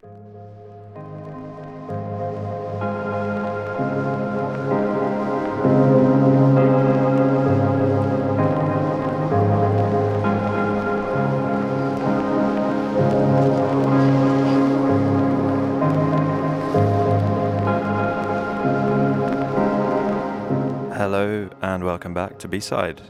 [0.00, 0.10] Hello
[21.62, 23.02] and welcome back to B-Side.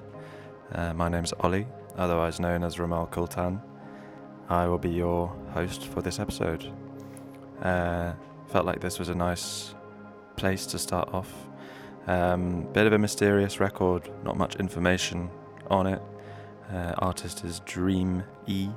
[0.73, 1.67] Uh, my name's Ollie,
[1.99, 3.61] otherwise known as Ramal Kultan.
[4.49, 6.73] I will be your host for this episode.
[7.63, 8.13] Uh,
[8.47, 9.75] felt like this was a nice
[10.37, 11.33] place to start off.
[12.07, 15.29] Um, bit of a mysterious record, not much information
[15.69, 16.01] on it.
[16.73, 18.69] Uh, artist is Dream E,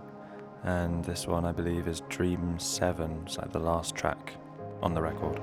[0.64, 4.34] and this one I believe is Dream 7, it's like the last track
[4.82, 5.40] on the record.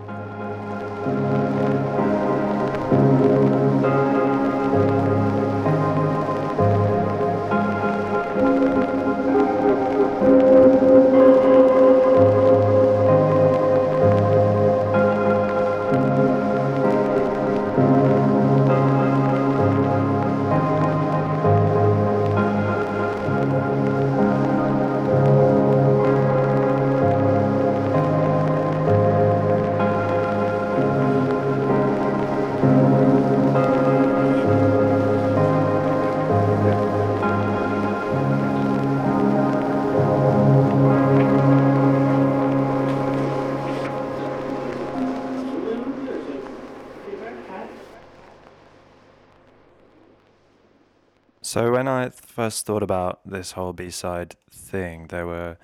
[52.48, 55.58] First thought about this whole B-side thing, there were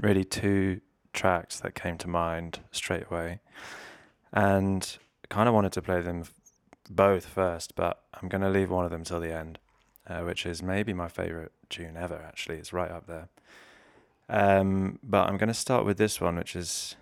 [0.00, 0.80] really two
[1.12, 3.40] tracks that came to mind straight away.
[4.32, 4.96] And
[5.28, 6.24] kind of wanted to play them
[6.88, 9.58] both first, but I'm going to leave one of them till the end,
[10.08, 12.56] uh, which is maybe my favorite tune ever, actually.
[12.56, 13.28] It's right up there.
[14.30, 16.96] Um, but I'm going to start with this one, which is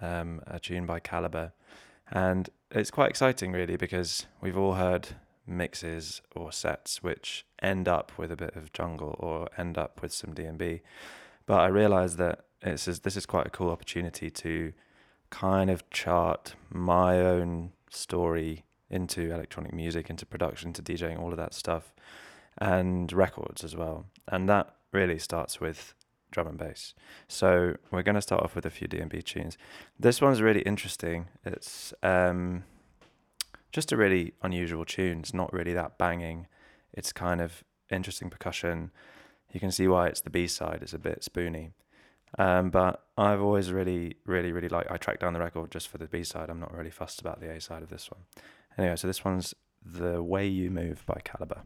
[0.00, 1.52] um, a tune by Calibre.
[2.10, 5.08] And it's quite exciting, really, because we've all heard
[5.46, 10.12] mixes or sets which end up with a bit of jungle or end up with
[10.12, 10.82] some D&B.
[11.46, 14.72] But I realized that it's this is quite a cool opportunity to
[15.30, 21.36] kind of chart my own story into electronic music, into production, into DJing, all of
[21.36, 21.94] that stuff,
[22.58, 24.06] and records as well.
[24.28, 25.94] And that really starts with
[26.30, 26.94] drum and bass.
[27.28, 29.56] So we're going to start off with a few D&B tunes.
[29.98, 31.28] This one's really interesting.
[31.44, 32.64] It's um,
[33.72, 35.20] just a really unusual tune.
[35.20, 36.46] It's not really that banging.
[36.92, 38.90] It's kind of interesting percussion.
[39.52, 40.80] You can see why it's the B side.
[40.82, 41.72] It's a bit spoony.
[42.38, 44.90] Um, but I've always really, really, really liked.
[44.90, 46.48] I tracked down the record just for the B side.
[46.48, 48.20] I'm not really fussed about the A side of this one.
[48.78, 49.54] Anyway, so this one's
[49.84, 51.62] "The Way You Move" by Calibre.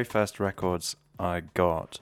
[0.00, 2.00] Very first records I got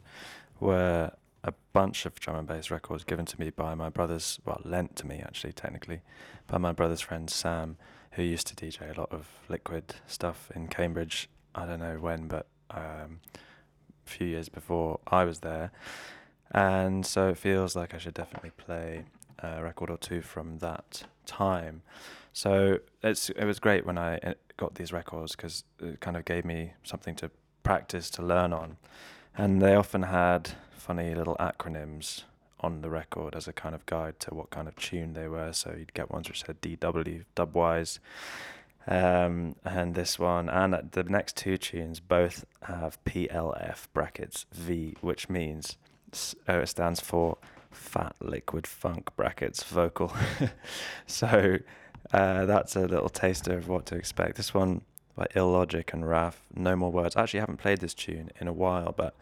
[0.60, 1.10] were
[1.42, 4.94] a bunch of drum and bass records given to me by my brother's, well, lent
[4.96, 6.02] to me actually, technically,
[6.46, 7.76] by my brother's friend Sam,
[8.12, 11.28] who used to DJ a lot of liquid stuff in Cambridge.
[11.56, 13.18] I don't know when, but um,
[14.06, 15.72] a few years before I was there.
[16.52, 19.06] And so it feels like I should definitely play
[19.40, 21.82] a record or two from that time.
[22.32, 26.24] So it's it was great when I uh, got these records because it kind of
[26.24, 27.32] gave me something to
[27.68, 28.78] practice to learn on.
[29.36, 32.22] And they often had funny little acronyms
[32.60, 35.52] on the record as a kind of guide to what kind of tune they were.
[35.52, 37.98] So you'd get ones which said DW, dubwise.
[38.86, 45.28] Um, and this one and the next two tunes both have PLF brackets V, which
[45.28, 45.76] means
[46.48, 47.36] uh, it stands for
[47.70, 50.10] Phat Liquid Funk brackets vocal.
[51.06, 51.58] so
[52.14, 54.36] uh, that's a little taster of what to expect.
[54.36, 54.80] This one
[55.18, 56.44] by Illogic and Raf.
[56.54, 57.16] No More Words.
[57.16, 59.16] I actually haven't played this tune in a while, but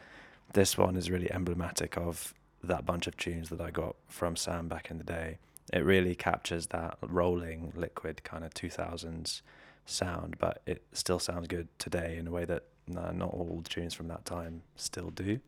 [0.53, 4.69] this one is really emblematic of that bunch of tunes that I got from Sam
[4.69, 5.39] back in the day.
[5.73, 9.41] It really captures that rolling liquid kind of 2000s
[9.87, 14.09] sound, but it still sounds good today in a way that not all tunes from
[14.09, 15.41] that time still do.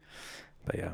[0.64, 0.92] But yeah,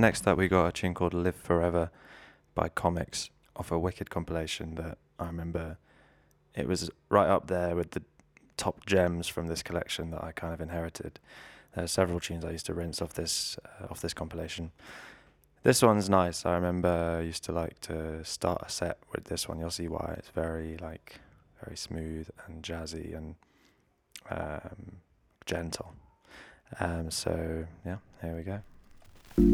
[0.00, 1.90] next up, we got a tune called "Live Forever"
[2.54, 5.78] by Commix off a Wicked compilation that I remember.
[6.54, 8.02] It was right up there with the
[8.56, 11.20] top gems from this collection that I kind of inherited.
[11.74, 14.72] There are several tunes I used to rinse off this uh, off this compilation.
[15.62, 16.46] This one's nice.
[16.46, 19.58] I remember I used to like to start a set with this one.
[19.58, 20.14] You'll see why.
[20.18, 21.20] It's very like
[21.62, 23.34] very smooth and jazzy and
[24.30, 24.96] um,
[25.44, 25.94] gentle.
[26.78, 28.62] Um, so yeah, here we go.
[29.40, 29.46] So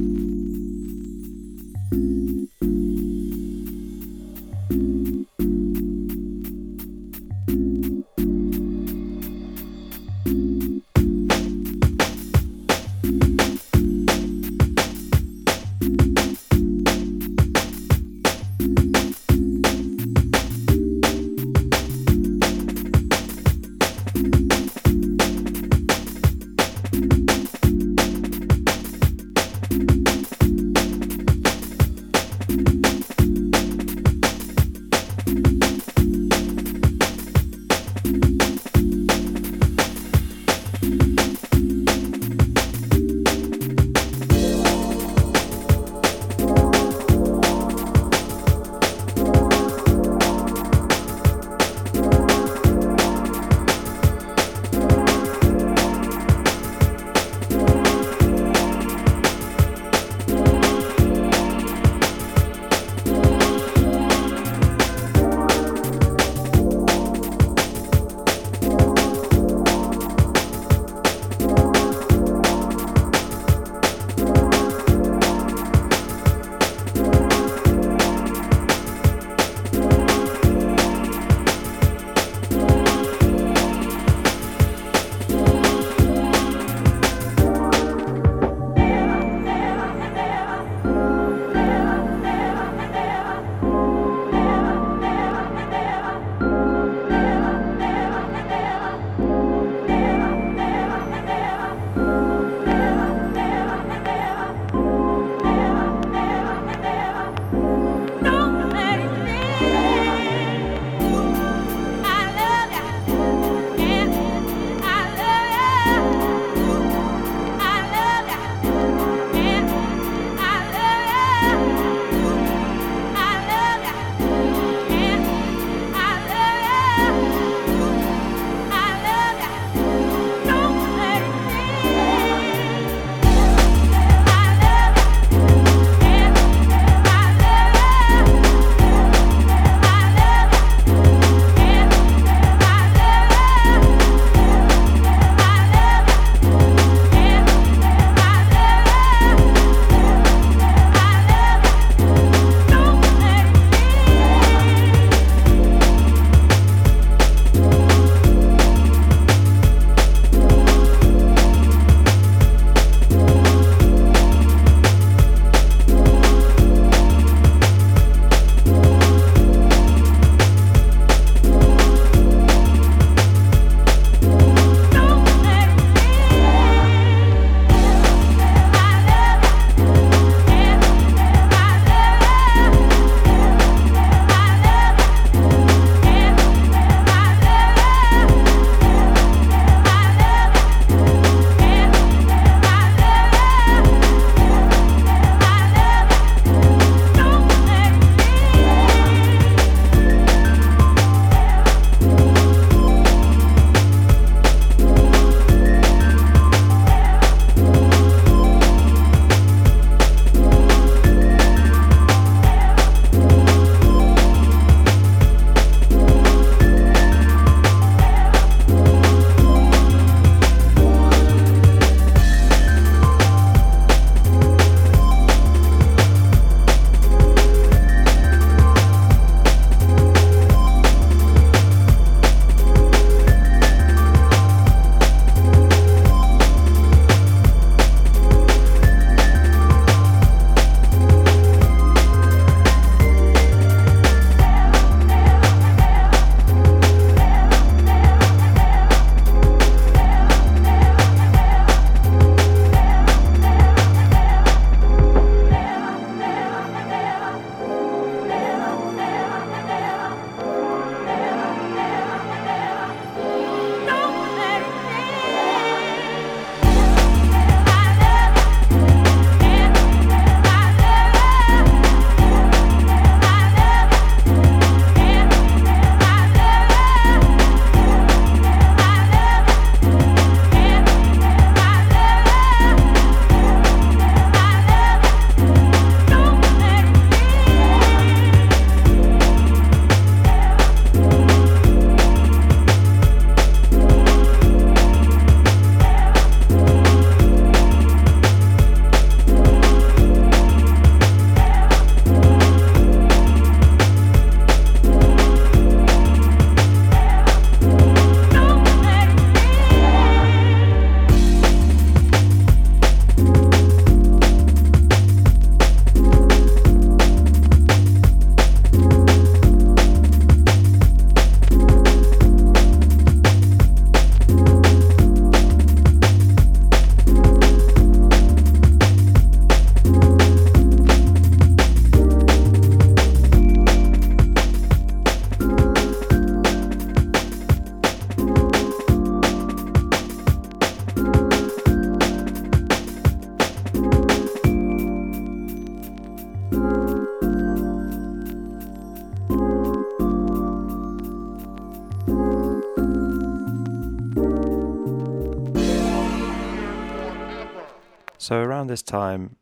[358.66, 359.36] around this time,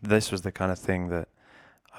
[0.00, 1.28] this was the kind of thing that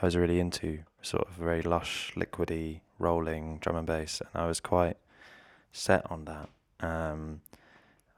[0.02, 4.48] I was really into, sort of very lush, liquidy, rolling drum and bass, and I
[4.48, 4.98] was quite
[5.72, 6.50] set on that.
[6.80, 7.41] Um,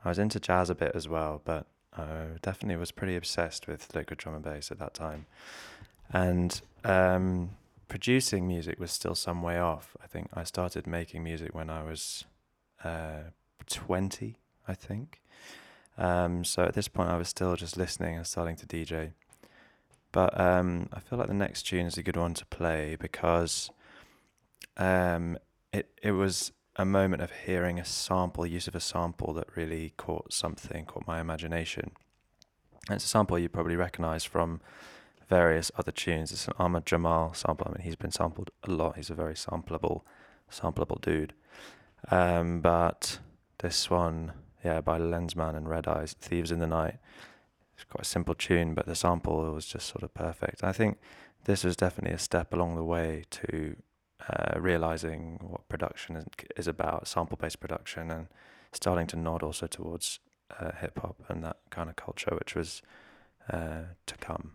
[0.06, 1.66] I was into jazz a bit as well, but
[1.98, 5.26] I definitely was pretty obsessed with liquid drum and bass at that time.
[6.10, 7.50] And um,
[7.90, 9.98] producing music was still some way off.
[10.02, 12.24] I think I started making music when I was
[12.82, 13.32] uh,
[13.68, 14.38] 20,
[14.70, 15.20] I think.
[15.98, 19.12] Um, so at this point, I was still just listening and starting to DJ.
[20.12, 23.72] But um, I feel like the next tune is a good one to play because
[24.78, 25.38] um,
[25.72, 29.94] it it was a moment of hearing a sample, use of a sample that really
[29.98, 31.92] caught something, caught my imagination.
[32.88, 34.60] And it's a sample you probably recognize from
[35.30, 36.32] various other tunes.
[36.32, 37.68] It's an Ahmad Jamal sample.
[37.68, 38.98] I mean, he's been sampled a lot.
[38.98, 40.02] He's a very sampleable,
[40.52, 41.34] sampleable dude.
[42.10, 43.20] Um, but
[43.60, 46.98] this one, yeah, by Lenzman and Redeyes, Thieves in the Night.
[47.76, 50.64] It's quite a simple tune, but the sample was just sort of perfect.
[50.64, 51.00] I think
[51.46, 53.76] this was definitely a step along the way to
[54.30, 58.28] uh, realizing what production is, is about, sample based production, and
[58.72, 60.20] starting to nod also towards
[60.60, 62.82] uh, hip hop and that kind of culture, which was
[63.52, 64.54] uh, to come.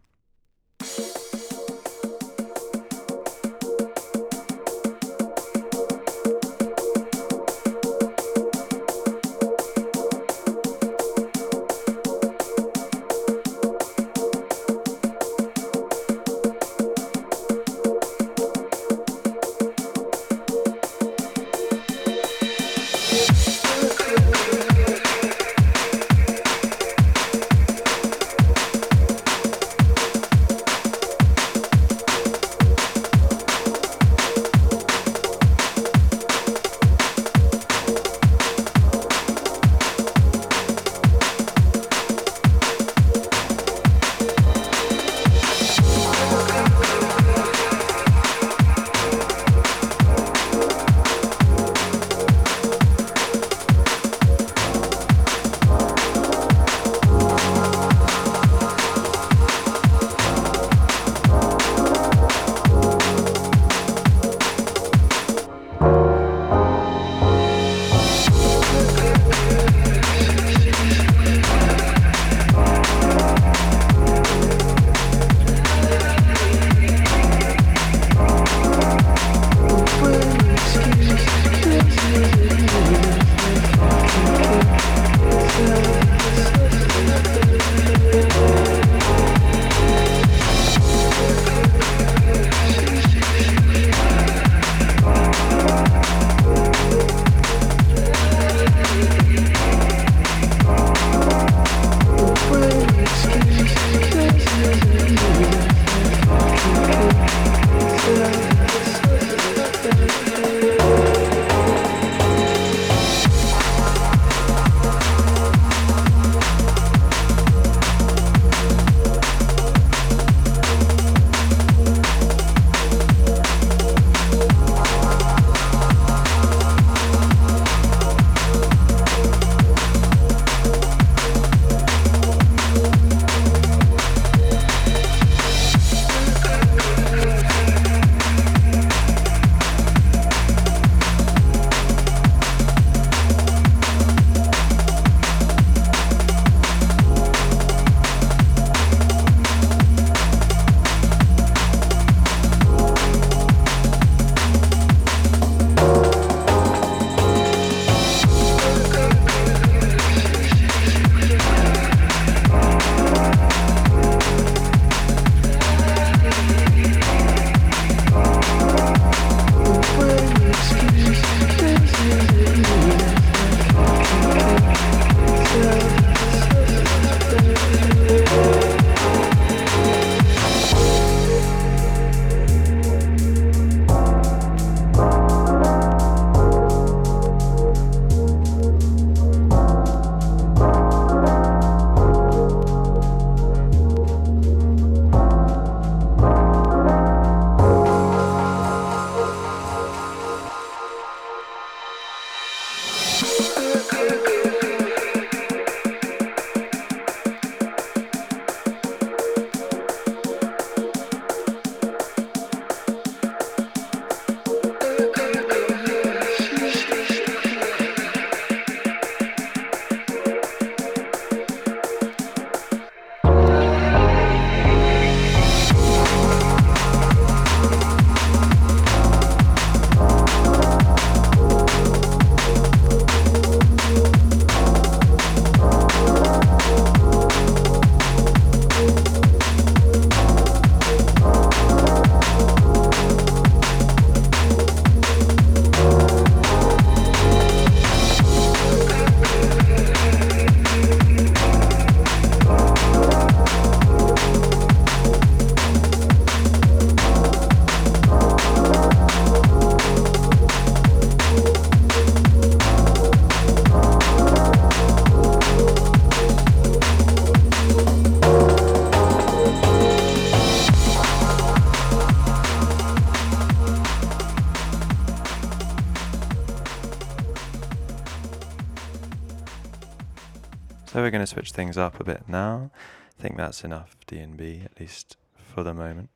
[281.09, 282.71] We're going to switch things up a bit now.
[283.19, 286.11] I think that's enough D&B, at least for the moment.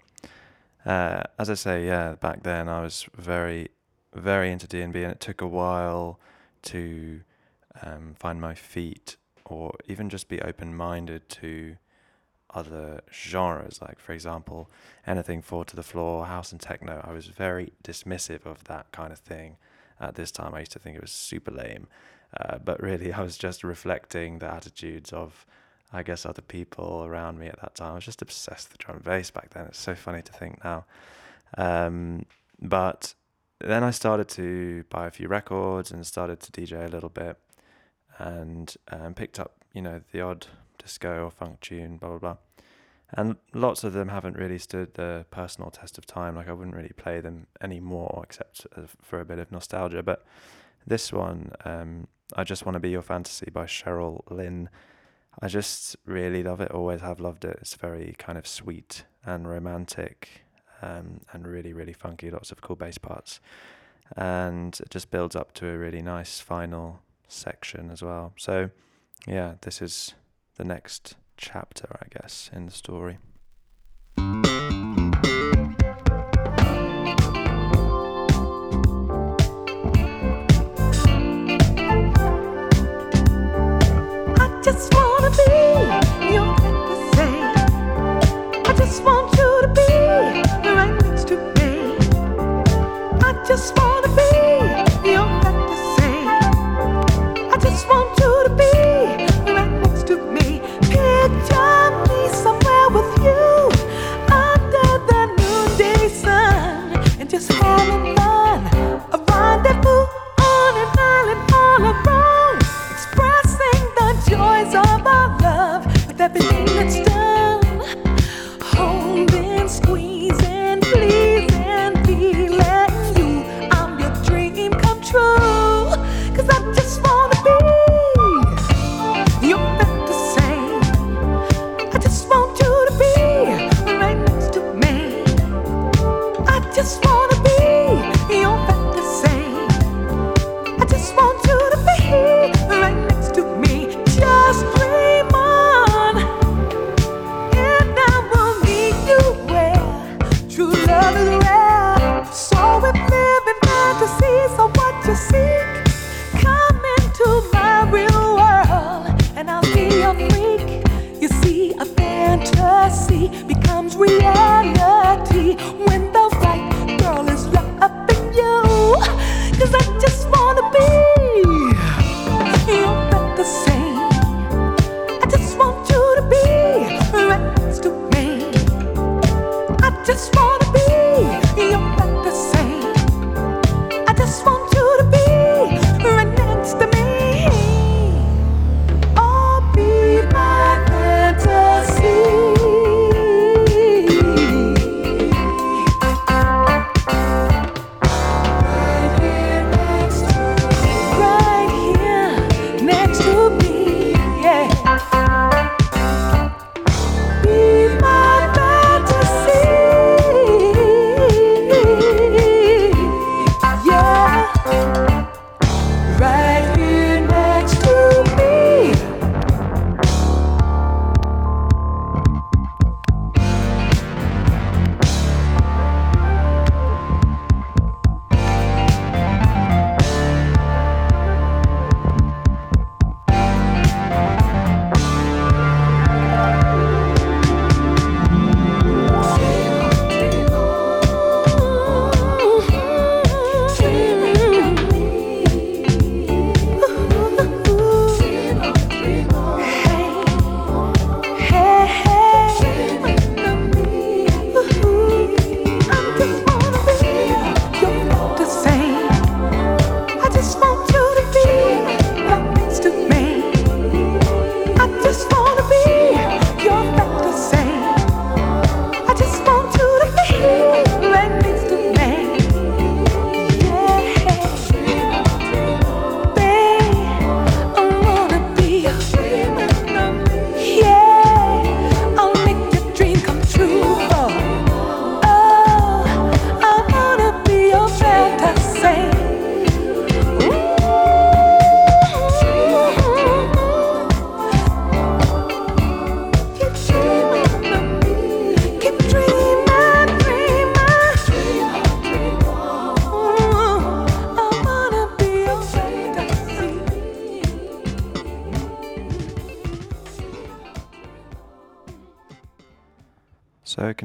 [0.85, 3.71] Uh, as I say, yeah, back then I was very,
[4.15, 6.21] very into D&B, and it took a while
[6.65, 7.23] to
[7.81, 11.77] um, find my feet, or even just be open-minded to
[12.51, 13.81] other genres.
[13.81, 14.69] Like, for example,
[15.07, 17.03] anything four to the floor, house and techno.
[17.03, 19.57] I was very dismissive of that kind of thing
[19.99, 20.55] at this time.
[20.55, 21.87] I used to think it was super lame,
[22.41, 25.45] uh, but really, I was just reflecting the attitudes of,
[25.93, 27.93] I guess, other people around me at that time.
[27.93, 29.67] I was just obsessed with drum and bass back then.
[29.67, 30.85] It's so funny to think now.
[31.59, 32.25] Um,
[32.61, 33.15] but
[33.61, 37.37] then I started to buy a few records and started to DJ a little bit,
[38.19, 40.47] and um, picked up, you know, the odd
[40.79, 42.37] disco or funk tune, blah blah blah.
[43.15, 46.35] And lots of them haven't really stood the personal test of time.
[46.35, 50.03] Like I wouldn't really play them anymore, except uh, for a bit of nostalgia.
[50.03, 50.25] But
[50.87, 54.71] this one, um, I Just Want to Be Your Fantasy by Cheryl Lynn.
[55.41, 57.59] I just really love it, always have loved it.
[57.61, 60.45] It's very kind of sweet and romantic
[60.81, 63.41] um, and really, really funky, lots of cool bass parts.
[64.17, 68.33] And it just builds up to a really nice final section as well.
[68.37, 68.71] So,
[69.27, 70.15] yeah, this is
[70.57, 73.19] the next chapter, I guess, in the story.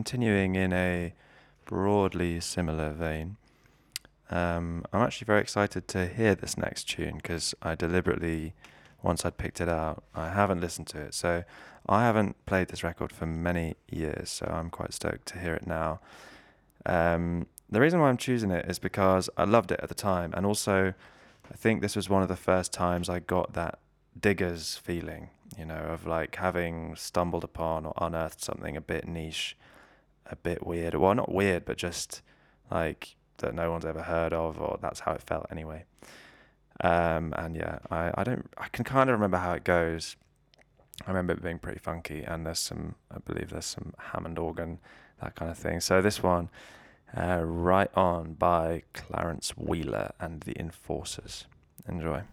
[0.07, 1.13] Continuing in a
[1.65, 3.35] broadly similar vein,
[4.31, 8.53] um, I'm actually very excited to hear this next tune because I deliberately,
[9.03, 11.13] once I'd picked it out, I haven't listened to it.
[11.13, 11.43] So,
[11.89, 15.67] I haven't played this record for many years, so I'm quite stoked to hear it
[15.67, 15.99] now.
[16.85, 20.33] Um, the reason why I'm choosing it is because I loved it at the time,
[20.37, 20.93] and also
[21.51, 23.79] I think this was one of the first times I got that
[24.17, 29.57] diggers feeling, you know, of like having stumbled upon or unearthed something a bit niche,
[30.29, 30.95] a bit weird.
[30.95, 32.21] Well, not weird, but just
[32.69, 35.85] like that no one's ever heard of, or that's how it felt anyway.
[36.81, 40.15] Um, and yeah, I, I don't, I can kind of remember how it goes.
[41.05, 44.79] I remember it being pretty funky, and there's some, I believe there's some Hammond organ,
[45.21, 45.79] that kind of thing.
[45.79, 46.49] So this one,
[47.15, 51.45] uh, Right On by Clarence Wheeler and the Enforcers.
[51.87, 52.23] Enjoy.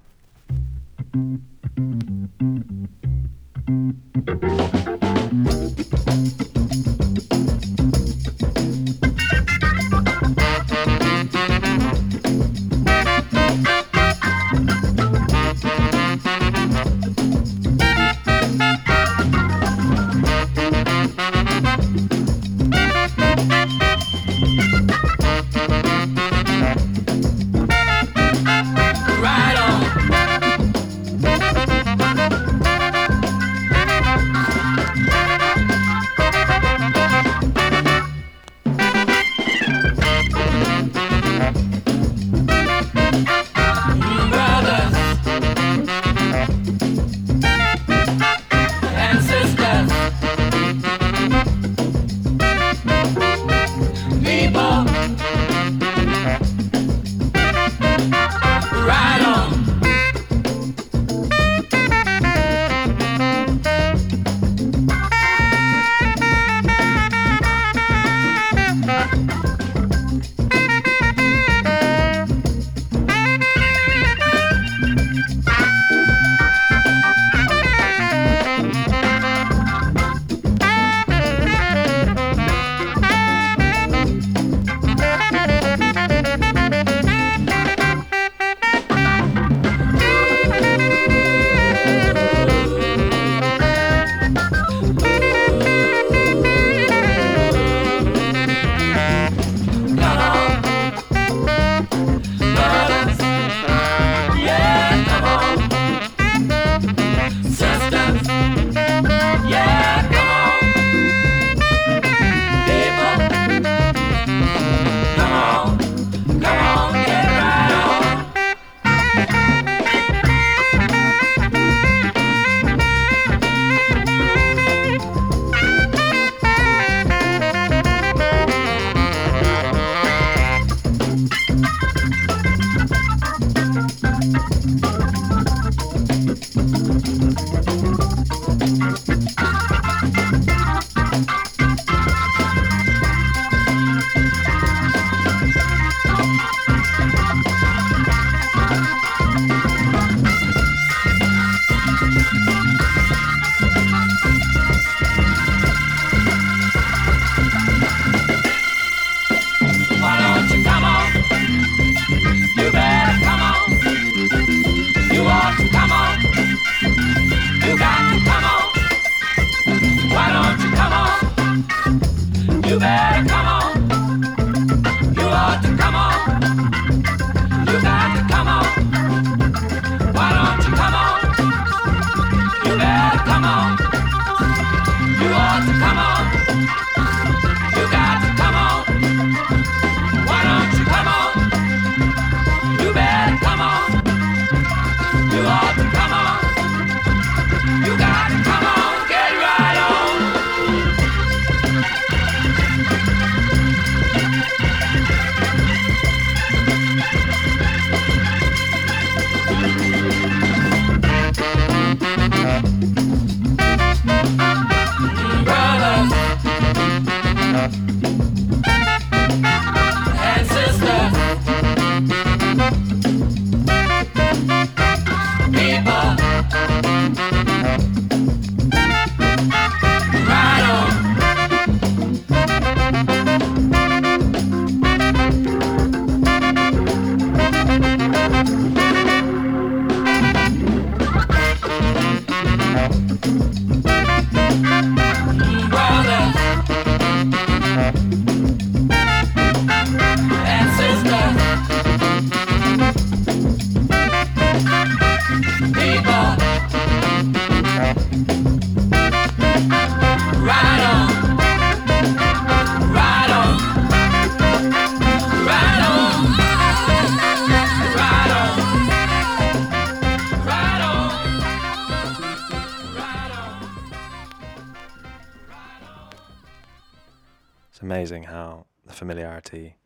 [277.95, 279.76] Amazing how the familiarity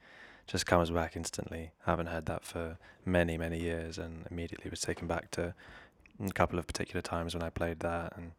[0.46, 1.72] just comes back instantly.
[1.86, 5.52] I haven't heard that for many, many years, and immediately was taken back to
[6.24, 8.32] a couple of particular times when I played that, and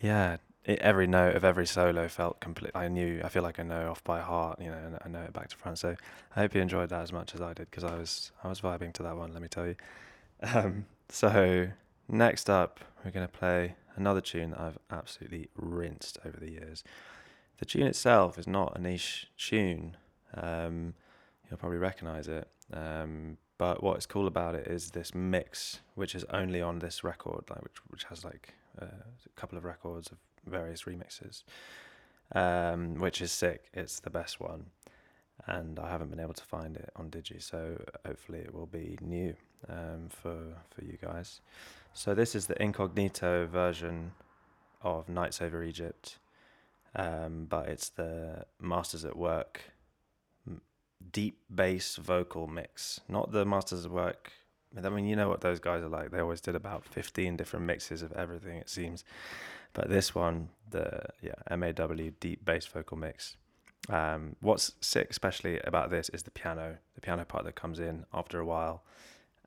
[0.00, 2.72] yeah, it, every note of every solo felt complete.
[2.74, 5.22] I knew, I feel like I know off by heart, you know, and I know
[5.22, 5.78] it back to front.
[5.78, 5.94] So
[6.34, 8.60] I hope you enjoyed that as much as I did because I was, I was
[8.60, 9.32] vibing to that one.
[9.32, 9.76] Let me tell you.
[10.42, 11.68] Um, so
[12.08, 16.82] next up, we're gonna play another tune that I've absolutely rinsed over the years.
[17.60, 19.96] The tune itself is not a niche tune.
[20.34, 20.94] Um,
[21.48, 22.48] you'll probably recognize it.
[22.72, 27.44] Um, but what's cool about it is this mix, which is only on this record,
[27.50, 31.42] like which which has like uh, a couple of records of various remixes,
[32.34, 33.64] um, which is sick.
[33.74, 34.64] It's the best one,
[35.46, 38.96] and I haven't been able to find it on Digi, so hopefully it will be
[39.02, 39.34] new
[39.68, 40.38] um, for
[40.70, 41.42] for you guys.
[41.92, 44.12] So this is the incognito version
[44.80, 46.16] of Nights Over Egypt,
[46.94, 49.62] um, but it's the Masters at Work
[51.12, 54.32] deep bass vocal mix, not the Masters at Work.
[54.76, 56.10] I mean, you know what those guys are like.
[56.10, 59.04] They always did about 15 different mixes of everything, it seems.
[59.72, 63.36] But this one, the yeah MAW deep bass vocal mix.
[63.88, 66.78] Um, what's sick, especially about this, is the piano.
[66.94, 68.82] The piano part that comes in after a while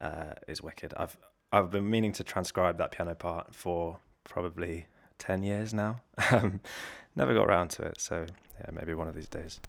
[0.01, 0.93] uh, is wicked.
[0.97, 1.17] I've
[1.51, 4.87] I've been meaning to transcribe that piano part for probably
[5.19, 6.01] 10 years now.
[7.15, 8.25] Never got around to it, so
[8.59, 9.59] yeah, maybe one of these days.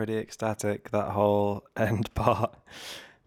[0.00, 0.90] Pretty ecstatic.
[0.92, 2.54] That whole end part,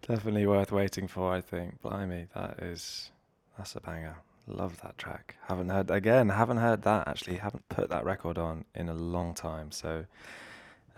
[0.08, 1.32] definitely worth waiting for.
[1.32, 1.80] I think.
[1.80, 3.12] Blimey, that is
[3.56, 4.16] that's a banger.
[4.48, 5.36] Love that track.
[5.46, 6.30] Haven't heard again.
[6.30, 7.36] Haven't heard that actually.
[7.36, 9.70] Haven't put that record on in a long time.
[9.70, 10.06] So,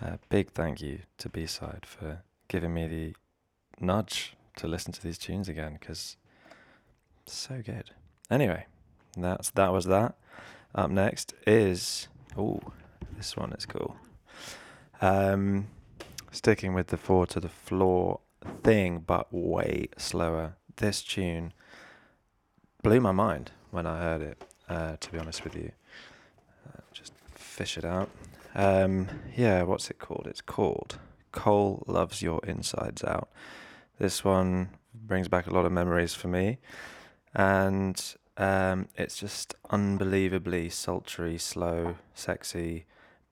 [0.00, 3.14] uh, big thank you to B Side for giving me the
[3.78, 6.16] nudge to listen to these tunes again because
[7.26, 7.90] so good.
[8.30, 8.64] Anyway,
[9.14, 10.14] that's that was that.
[10.74, 12.60] Up next is oh,
[13.18, 13.98] this one is cool.
[15.00, 15.68] Um,
[16.30, 18.20] sticking with the four to the floor
[18.62, 20.56] thing, but way slower.
[20.76, 21.52] This tune
[22.82, 24.44] blew my mind when I heard it.
[24.68, 25.70] Uh, to be honest with you,
[26.66, 28.10] uh, just fish it out.
[28.54, 30.26] Um, yeah, what's it called?
[30.28, 30.98] It's called
[31.30, 33.28] Cole Loves Your Insides Out.
[33.98, 36.58] This one brings back a lot of memories for me,
[37.32, 38.02] and
[38.36, 42.86] um, it's just unbelievably sultry, slow, sexy,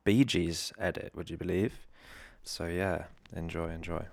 [0.04, 1.86] Bee Gees edit, would you believe?
[2.42, 4.04] So yeah, enjoy, enjoy.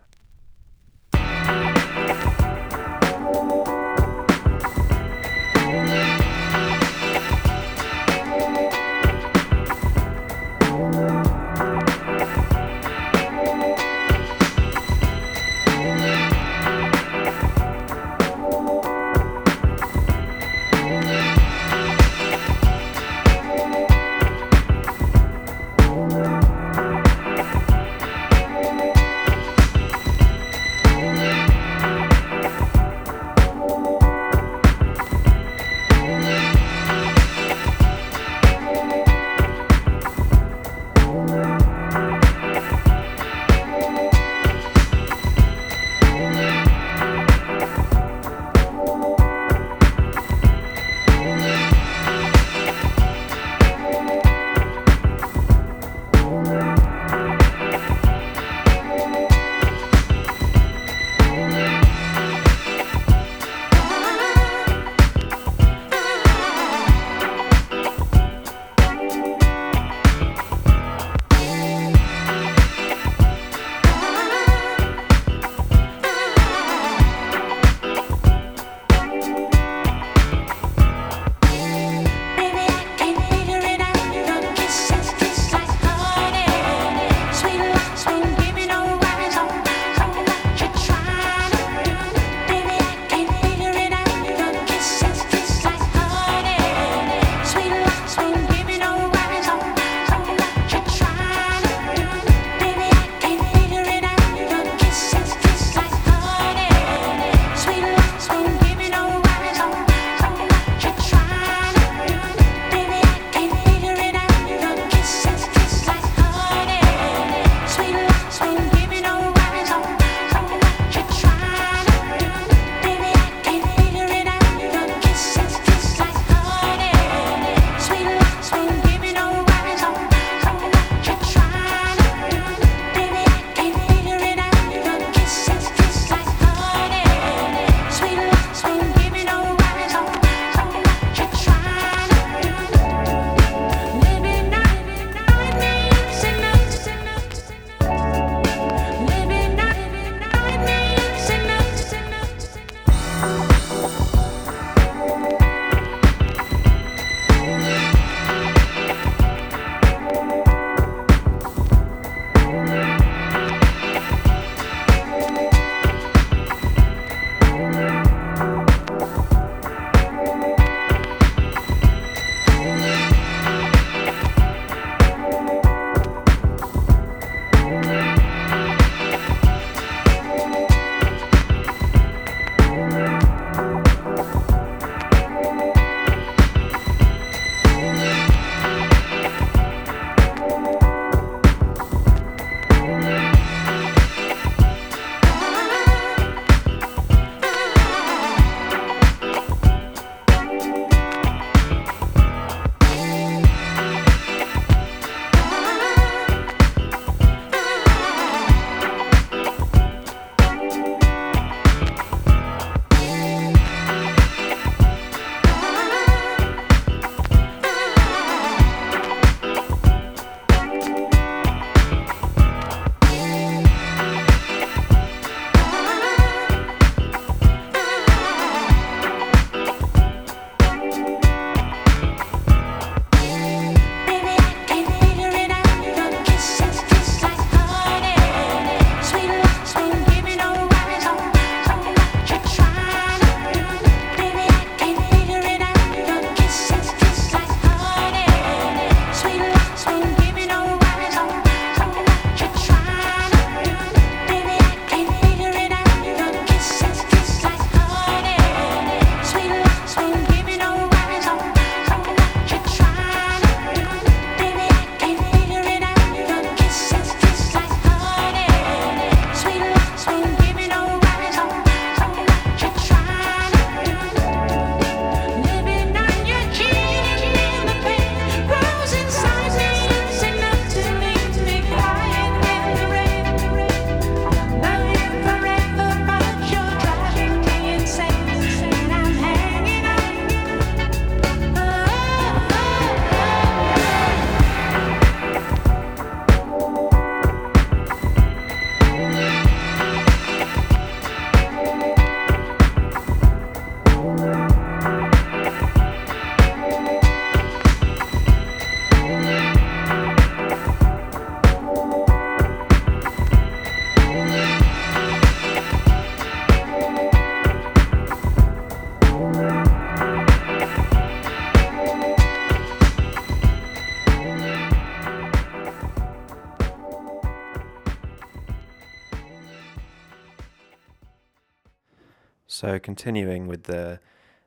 [332.71, 333.99] So continuing with the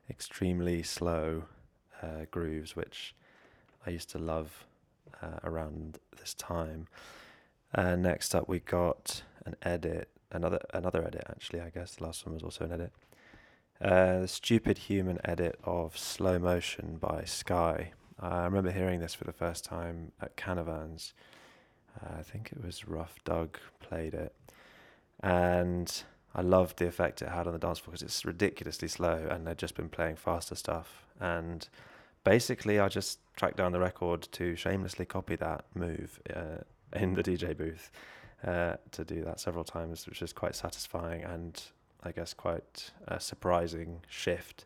[0.09, 1.43] extremely slow
[2.01, 3.13] uh, grooves, which
[3.85, 4.65] I used to love
[5.21, 6.87] uh, around this time.
[7.75, 11.61] Uh, next up, we got an edit, another another edit actually.
[11.61, 12.93] I guess the last one was also an edit.
[13.79, 17.91] Uh, the stupid human edit of slow motion by Sky.
[18.19, 21.13] I remember hearing this for the first time at Canavan's.
[22.01, 24.33] Uh, I think it was Ruf Dug played it,
[25.21, 26.03] and
[26.35, 29.47] I loved the effect it had on the dance floor because it's ridiculously slow, and
[29.47, 31.05] they'd just been playing faster stuff.
[31.19, 31.67] And
[32.25, 36.63] basically, I just tracked down the record to shamelessly copy that move uh,
[36.93, 37.89] in the DJ booth
[38.45, 41.61] uh, to do that several times, which is quite satisfying and
[42.03, 44.65] I guess quite a surprising shift.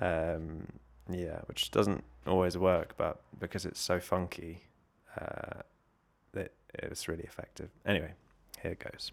[0.00, 0.68] Um,
[1.10, 4.62] yeah, which doesn't always work, but because it's so funky,
[5.20, 5.62] uh,
[6.34, 7.70] it, it's really effective.
[7.84, 8.12] Anyway,
[8.62, 9.10] here it goes.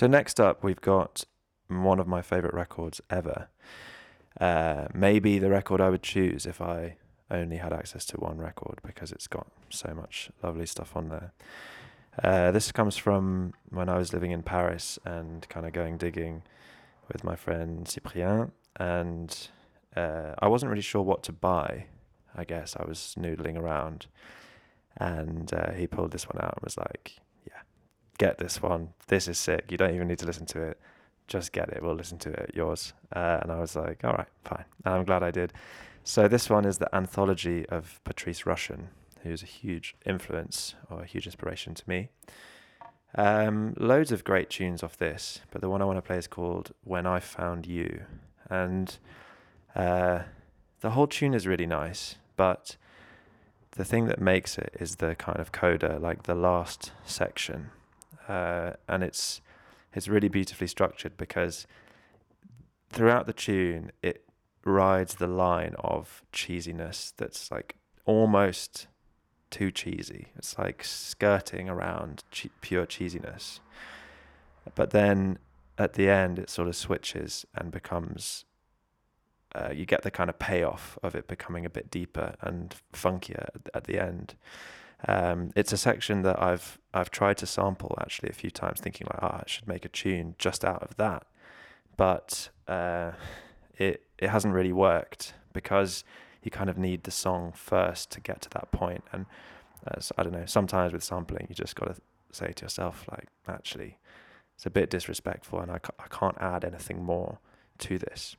[0.00, 1.24] So next up, we've got
[1.68, 3.50] one of my favorite records ever.
[4.40, 6.96] Uh, maybe the record I would choose if I
[7.30, 11.32] only had access to one record because it's got so much lovely stuff on there.
[12.24, 16.44] Uh, this comes from when I was living in Paris and kind of going digging
[17.12, 19.48] with my friend Cyprien, and
[19.94, 21.84] uh, I wasn't really sure what to buy.
[22.34, 24.06] I guess I was noodling around,
[24.96, 27.20] and uh, he pulled this one out and was like,
[28.20, 28.90] get this one.
[29.08, 29.72] This is sick.
[29.72, 30.78] You don't even need to listen to it.
[31.26, 31.82] Just get it.
[31.82, 32.52] We'll listen to it.
[32.54, 32.92] Yours.
[33.16, 34.66] Uh, and I was like, all right, fine.
[34.84, 35.54] And I'm glad I did.
[36.04, 38.88] So this one is the anthology of Patrice Rushen,
[39.22, 42.10] who's a huge influence or a huge inspiration to me.
[43.14, 46.26] Um, loads of great tunes off this, but the one I want to play is
[46.26, 48.02] called When I Found You.
[48.50, 48.98] And
[49.74, 50.20] uh,
[50.80, 52.76] the whole tune is really nice, but
[53.72, 57.70] the thing that makes it is the kind of coda, like the last section
[58.30, 59.40] uh, and it's
[59.92, 61.66] it's really beautifully structured because
[62.88, 64.24] throughout the tune it
[64.64, 68.86] rides the line of cheesiness that's like almost
[69.50, 70.28] too cheesy.
[70.36, 73.58] It's like skirting around che- pure cheesiness.
[74.76, 75.38] But then
[75.76, 78.44] at the end, it sort of switches and becomes.
[79.52, 83.48] Uh, you get the kind of payoff of it becoming a bit deeper and funkier
[83.56, 84.36] at, at the end.
[85.08, 89.06] Um, it's a section that I've I've tried to sample actually a few times, thinking
[89.10, 91.26] like, ah, oh, I should make a tune just out of that,
[91.96, 93.12] but uh,
[93.78, 96.04] it it hasn't really worked because
[96.42, 99.04] you kind of need the song first to get to that point.
[99.12, 99.26] And
[100.16, 102.00] I don't know, sometimes with sampling, you just got to
[102.32, 103.98] say to yourself like, actually,
[104.54, 107.38] it's a bit disrespectful, and I I can't add anything more
[107.78, 108.36] to this.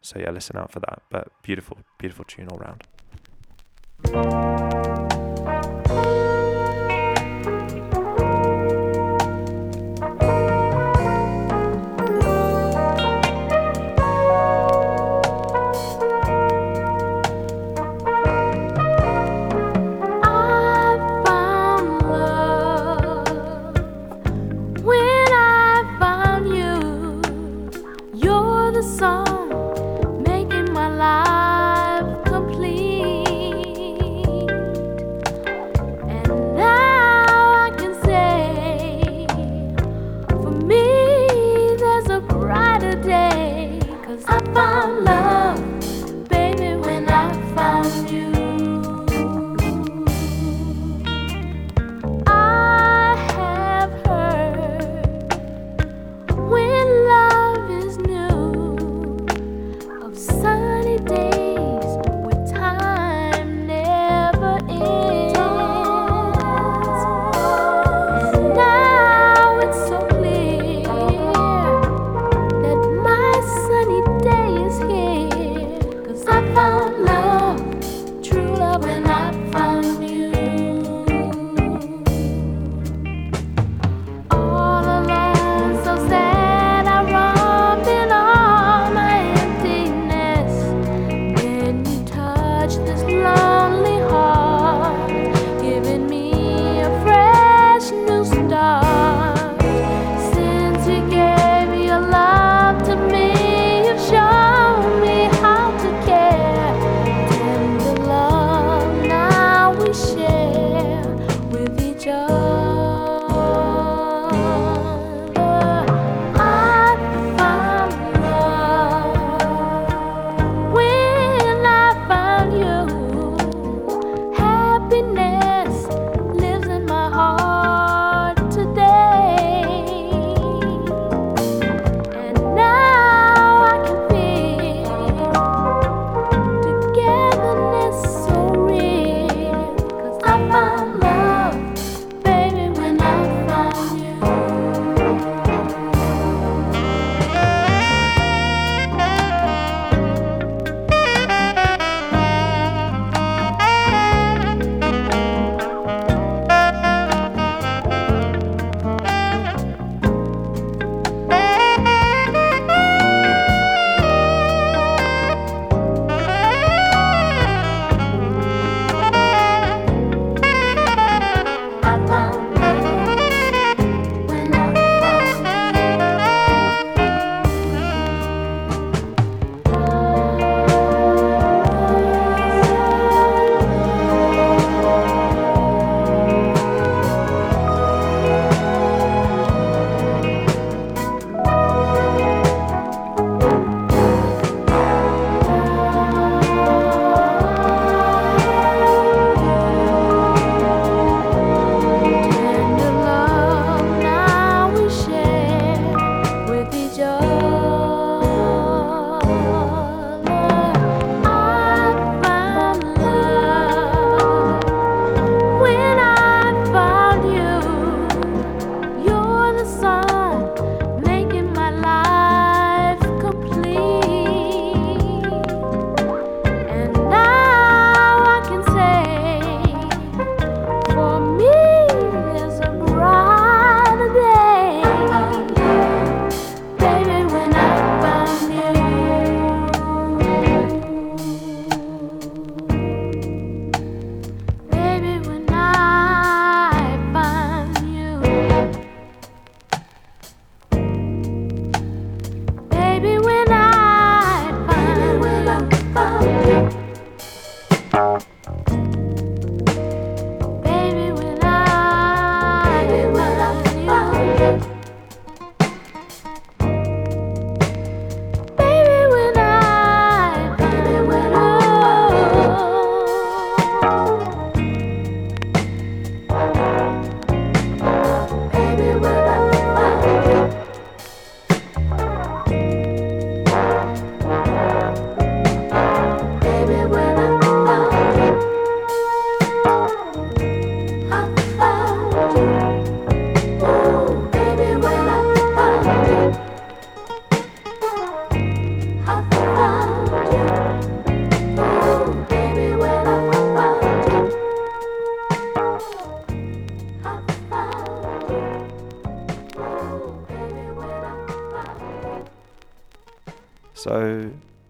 [0.00, 1.02] So yeah, listen out for that.
[1.10, 2.84] But beautiful, beautiful tune all round.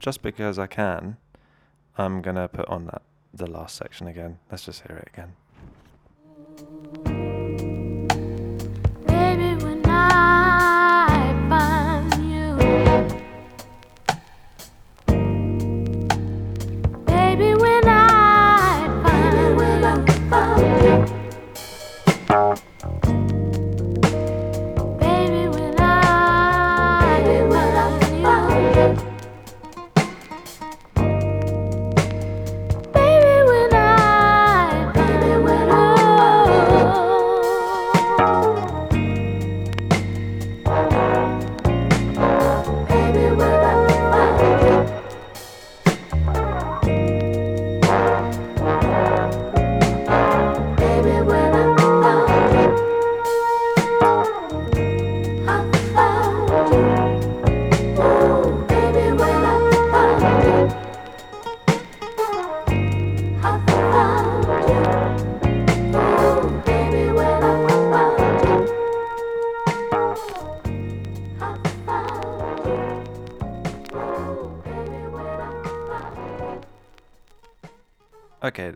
[0.09, 1.19] Just because I can,
[1.99, 3.03] I'm gonna put on that
[3.35, 4.39] the last section again.
[4.51, 5.37] Let's just hear it again.
[9.07, 11.08] Baby, when I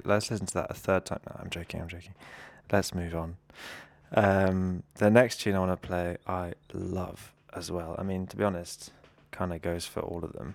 [0.04, 1.20] let's listen to that a third time.
[1.28, 1.80] No, I'm joking.
[1.80, 2.14] I'm joking.
[2.70, 3.36] Let's move on.
[4.14, 7.94] Um, the next tune I want to play, I love as well.
[7.98, 8.92] I mean, to be honest,
[9.30, 10.54] kind of goes for all of them.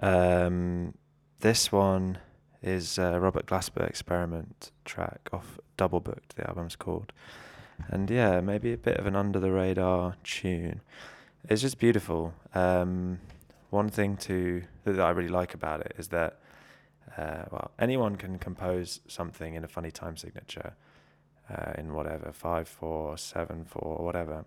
[0.00, 0.94] Um,
[1.40, 2.18] this one
[2.62, 7.12] is Robert Glasper Experiment track off Double Booked, the album's called.
[7.88, 10.82] And yeah, maybe a bit of an under the radar tune.
[11.48, 12.34] It's just beautiful.
[12.54, 13.20] Um,
[13.70, 16.39] one thing to that I really like about it is that
[17.16, 20.74] uh, well, anyone can compose something in a funny time signature,
[21.48, 24.44] uh, in whatever five four seven four whatever.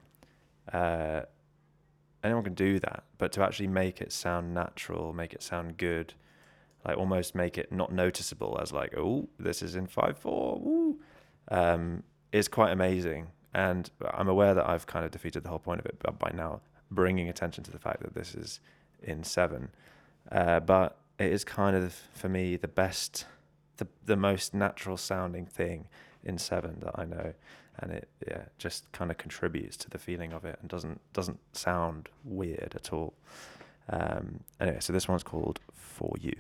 [0.72, 1.22] Uh,
[2.24, 6.14] anyone can do that, but to actually make it sound natural, make it sound good,
[6.86, 11.00] like almost make it not noticeable as like, oh, this is in five four, woo,
[11.50, 13.28] um, is quite amazing.
[13.54, 16.62] And I'm aware that I've kind of defeated the whole point of it, by now
[16.90, 18.60] bringing attention to the fact that this is
[19.02, 19.70] in seven.
[20.32, 23.26] Uh, but it is kind of for me the best,
[23.78, 25.88] the the most natural sounding thing
[26.24, 27.34] in seven that I know,
[27.80, 31.40] and it yeah just kind of contributes to the feeling of it and doesn't doesn't
[31.56, 33.14] sound weird at all.
[33.90, 36.34] Um, anyway, so this one's called For You.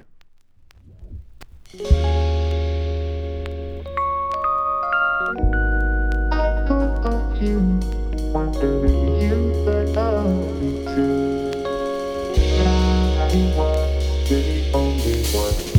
[15.33, 15.72] One.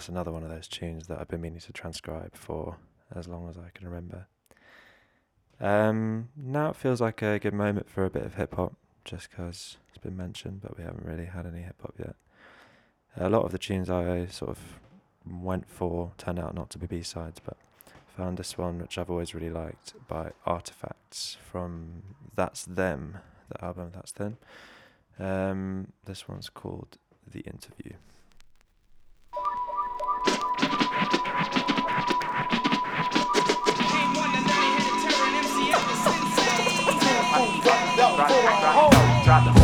[0.00, 2.78] That's another one of those tunes that I've been meaning to transcribe for
[3.14, 4.28] as long as I can remember.
[5.60, 8.72] Um, now it feels like a good moment for a bit of hip hop,
[9.04, 12.16] just 'cause it's been mentioned, but we haven't really had any hip hop yet.
[13.14, 14.80] A lot of the tunes I sort of
[15.26, 17.58] went for turned out not to be B sides, but
[18.16, 23.18] found this one, which I've always really liked, by Artifacts from That's Them,
[23.50, 24.38] the album That's Them.
[25.18, 26.96] Um, this one's called
[27.30, 27.98] The Interview.
[39.30, 39.59] drop them.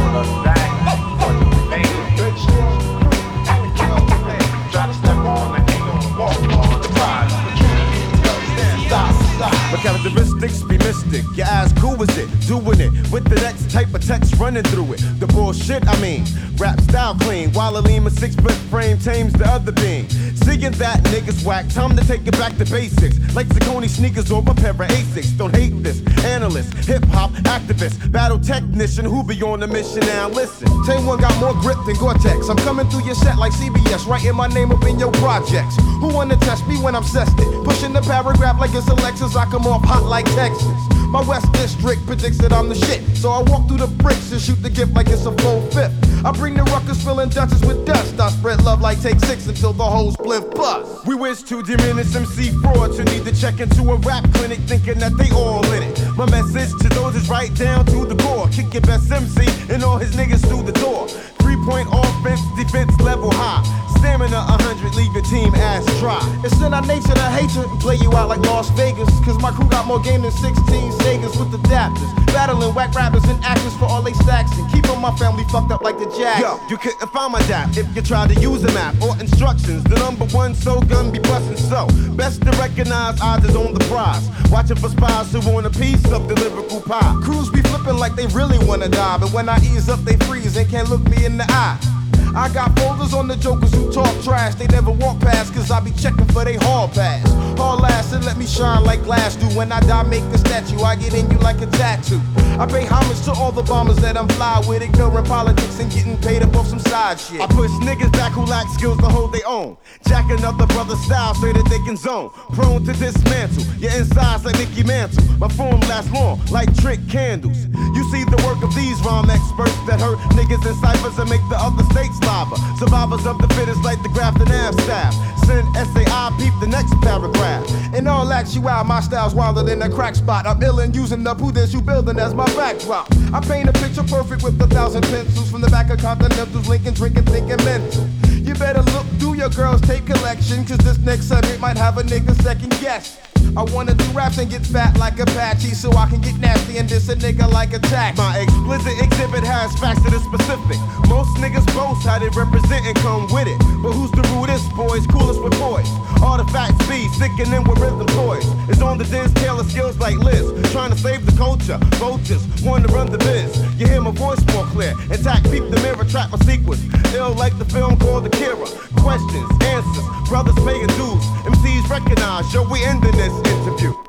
[9.82, 11.24] Characteristics be mystic.
[11.36, 14.94] Your ass cool with it, doing it with the next type of text running through
[14.94, 15.01] it.
[15.20, 16.24] The bullshit, I mean,
[16.57, 17.53] rap style clean.
[17.53, 20.09] While a six foot frame tames the other being.
[20.47, 23.19] Seeing that niggas whack, time to take it back to basics.
[23.35, 25.36] Like Saucony sneakers or a pair of Asics.
[25.36, 26.03] Don't hate this.
[26.24, 30.28] Analyst, hip hop activist, battle technician who be on a mission now.
[30.28, 32.48] Listen, Tame One got more grip than Gore-Tex.
[32.48, 35.77] I'm coming through your set like CBS, writing my name up in your projects.
[36.01, 37.65] Who wanna test me when I'm zested?
[37.65, 40.78] Pushing the paragraph like it's Alexis, I come off hot like Texas.
[41.09, 43.02] My West District predicts that I'm the shit.
[43.16, 45.94] So I walk through the bricks and shoot the gift like it's a full fifth.
[46.24, 48.18] I bring the ruckus filling Dutchess with dust.
[48.18, 51.06] I spread love like take six until the whole split bust.
[51.06, 54.98] We wish to diminish MC frauds who need to check into a rap clinic thinking
[54.98, 56.16] that they all in it.
[56.16, 58.48] My message to those is right down to the core.
[58.48, 61.06] Kick your best MC and all his niggas through the door.
[61.47, 63.62] Three point offense, defense level high.
[63.98, 66.18] Stamina 100, leave your team ass dry.
[66.43, 69.09] It's in our nature to hate you and play you out like Las Vegas.
[69.24, 70.59] Cause my crew got more game than 16
[71.06, 72.10] Segas with adapters.
[72.35, 75.82] Battling whack rappers and actors for all they stacks and keeping my family fucked up
[75.82, 76.40] like the Jack.
[76.43, 79.85] Yo, you couldn't find my dap if you tried to use a map or instructions.
[79.85, 81.86] The number one so gun be bustin' so.
[82.16, 84.28] Best to recognize odds is on the prize.
[84.51, 87.14] Watching for spies who want a piece of the lyrical pie.
[87.23, 90.56] Crews be flipping like they really wanna die, but when I ease up, they freeze
[90.56, 91.95] and can't look me in the eye.
[92.36, 94.56] I got folders on the jokers who talk trash.
[94.56, 97.26] They never walk past, cause I be checking for they hall pass.
[97.56, 99.46] Hall ass and let me shine like glass do.
[99.56, 100.78] When I die, make a statue.
[100.80, 102.20] I get in you like a tattoo.
[102.60, 106.18] I pay homage to all the bombers that I'm fly with, ignoring politics and getting
[106.18, 107.40] paid up off some side shit.
[107.40, 109.78] I push niggas back who lack skills to hold their own.
[110.06, 112.28] Jack another brother's style so that they can zone.
[112.52, 115.24] Prone to dismantle your insides like Mickey Mantle.
[115.38, 117.64] My form lasts long like trick candles.
[117.96, 121.40] You see the work of these rhyme experts that hurt niggas in ciphers and make
[121.48, 122.57] the other states lava.
[122.78, 125.15] Survivors of the fittest like the Grafton Ave staff.
[125.47, 127.65] Send SAI, peep the next paragraph.
[127.94, 130.47] In all actuality, my style's wilder than a crack spot.
[130.47, 133.07] I'm ill and using the prudence you building as my backdrop.
[133.32, 136.94] I paint a picture perfect with a thousand pencils from the back of Continentals, Lincoln,
[136.94, 138.07] drinking, thinking mental.
[138.28, 142.03] You better look through your girl's tape collection, cause this next subject might have a
[142.03, 143.19] nigga second guess.
[143.56, 146.86] I wanna do raps and get fat like Apache so I can get nasty and
[146.86, 148.18] diss a nigga like a tax.
[148.18, 150.76] My explicit exhibit has facts that are specific.
[151.08, 153.56] Most niggas boast how they represent and come with it.
[153.80, 155.88] But who's the rudest boys, coolest with boys?
[156.20, 158.44] Artifacts be sickening with rhythm toys.
[158.68, 160.44] It's on the dance tail of skills like Liz.
[160.72, 161.78] Trying to save the culture.
[161.96, 163.56] Vultures want to run the biz.
[163.80, 164.92] You hear my voice more clear.
[165.08, 166.84] Intact, peep the mirror, track my sequence.
[167.14, 168.68] Ill like the film called Akira.
[169.00, 171.24] Questions, answers, brothers paying dues.
[171.48, 174.05] MCs recognize, yo, we ending this interview.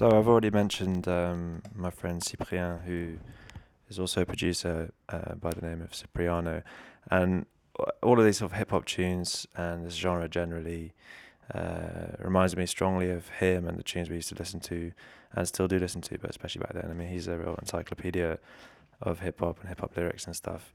[0.00, 3.18] So I've already mentioned um, my friend Cyprien, who
[3.90, 6.62] is also a producer uh, by the name of Cipriano,
[7.10, 7.44] and
[8.02, 10.94] all of these sort of hip hop tunes and this genre generally
[11.52, 14.92] uh, reminds me strongly of him and the tunes we used to listen to
[15.34, 16.90] and still do listen to, but especially back then.
[16.90, 18.38] I mean, he's a real encyclopedia
[19.02, 20.72] of hip hop and hip hop lyrics and stuff.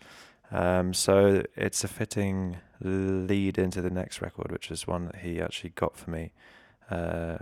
[0.52, 5.41] Um, so it's a fitting lead into the next record, which is one that he
[5.41, 6.31] actually got for me
[6.91, 7.38] uh,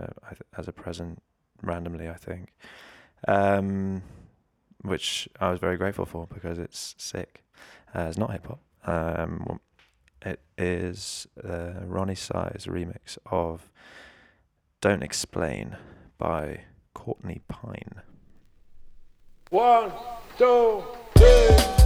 [0.56, 1.20] as a present
[1.66, 2.52] randomly, I think,
[3.26, 4.02] um,
[4.82, 7.44] which I was very grateful for because it's sick.
[7.94, 8.60] Uh, it's not hip hop.
[8.86, 9.60] Um,
[10.22, 13.70] it is uh, Roni Size remix of
[14.80, 15.76] "Don't Explain"
[16.18, 16.60] by
[16.94, 18.02] Courtney Pine.
[19.50, 19.92] One,
[20.38, 20.82] two,
[21.16, 21.83] three.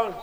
[0.00, 0.14] One,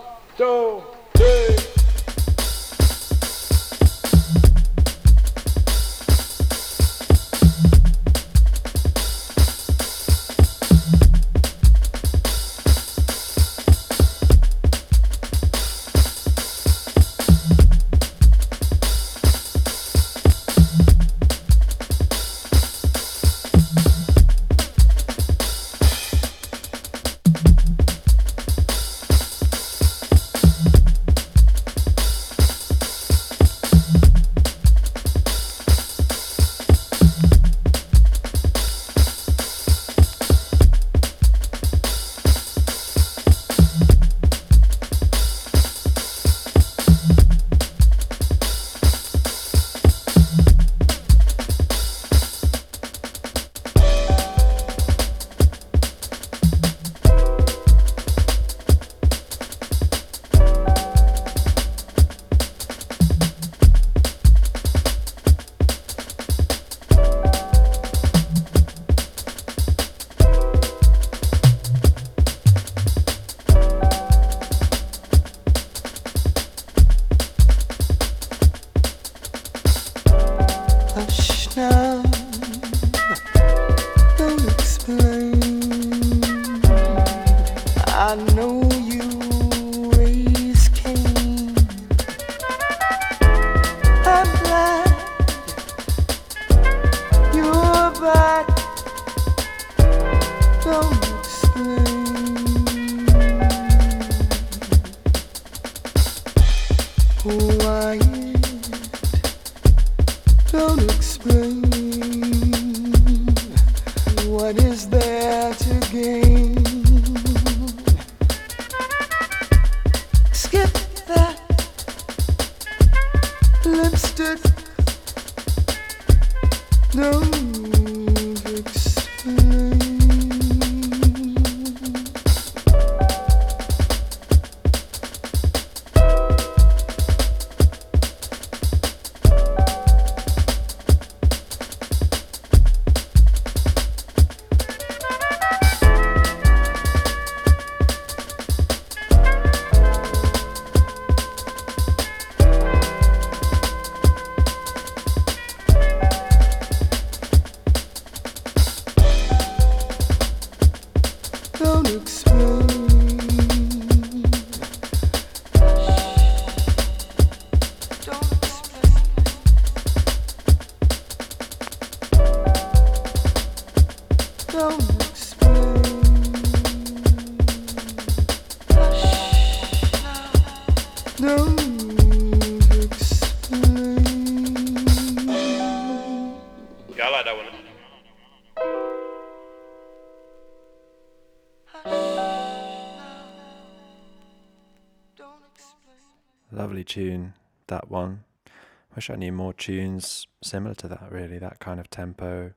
[198.97, 201.37] Wish I knew more tunes similar to that, really.
[201.37, 202.53] That kind of tempo,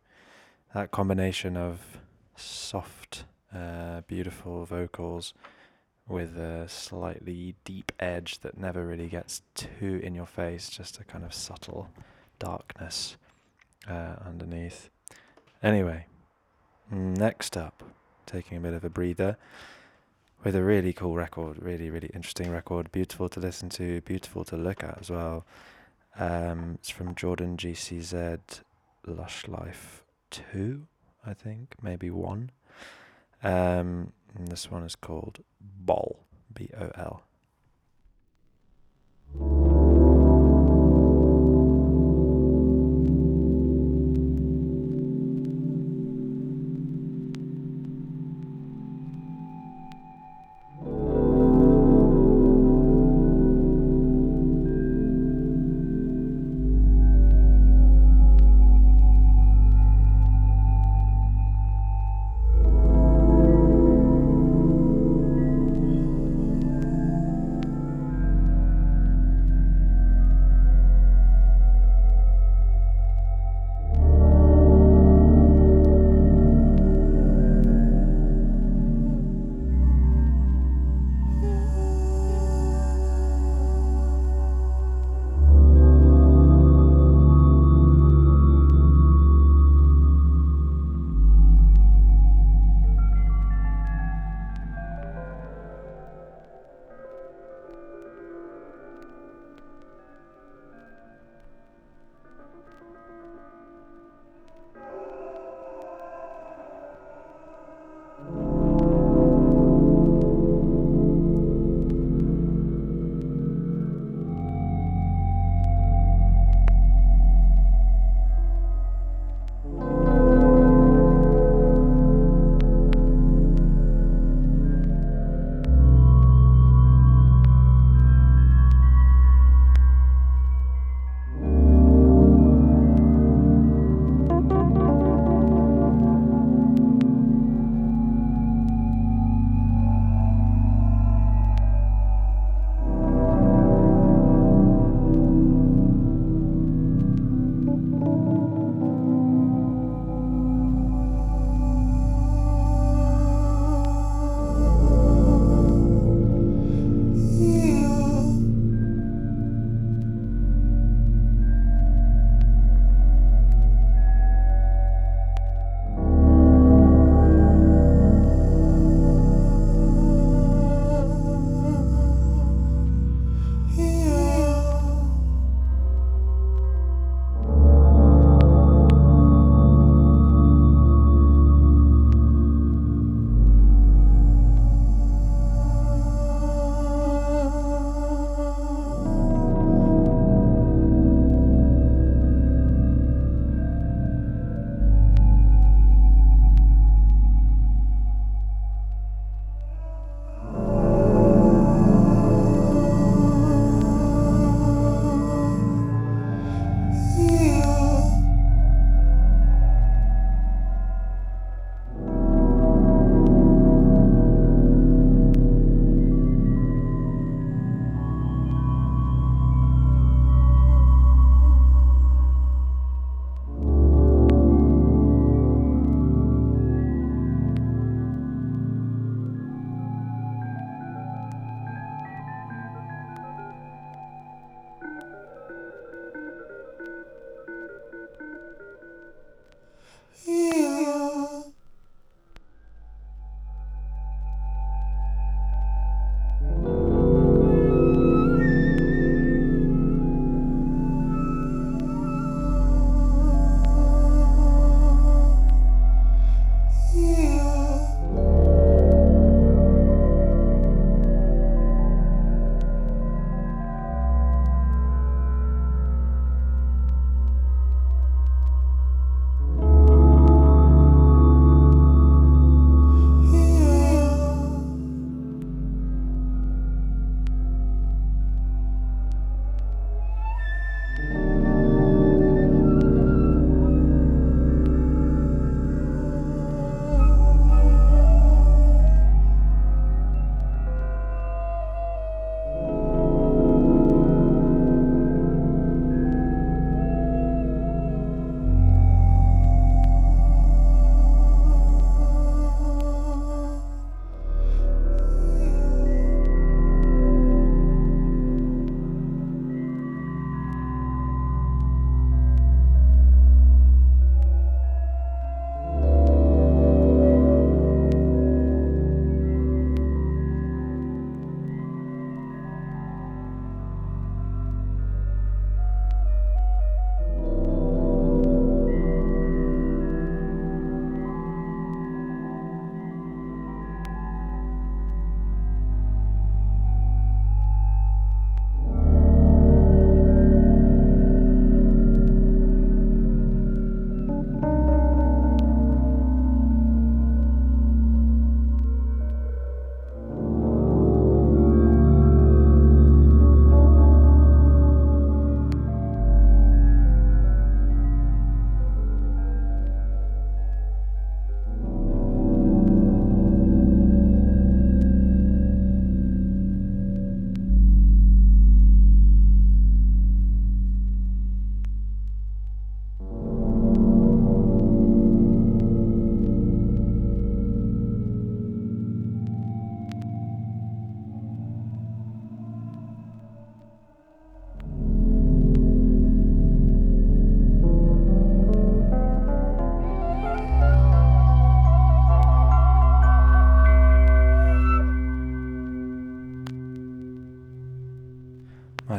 [0.74, 1.98] that combination of
[2.34, 5.34] soft, uh, beautiful vocals
[6.08, 11.04] with a slightly deep edge that never really gets too in your face, just a
[11.04, 11.90] kind of subtle
[12.38, 13.18] darkness
[13.86, 14.88] uh, underneath.
[15.62, 16.06] Anyway,
[16.90, 17.82] next up,
[18.24, 19.36] taking a bit of a breather
[20.42, 24.56] with a really cool record, really, really interesting record, beautiful to listen to, beautiful to
[24.56, 25.44] look at as well.
[26.18, 28.62] Um, it's from Jordan GCZ
[29.06, 30.86] Lush Life 2,
[31.24, 32.50] I think, maybe 1.
[33.42, 37.22] Um, and this one is called Bol, B O L.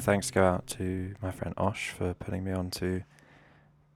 [0.02, 3.04] thanks go out to my friend Osh for putting me on to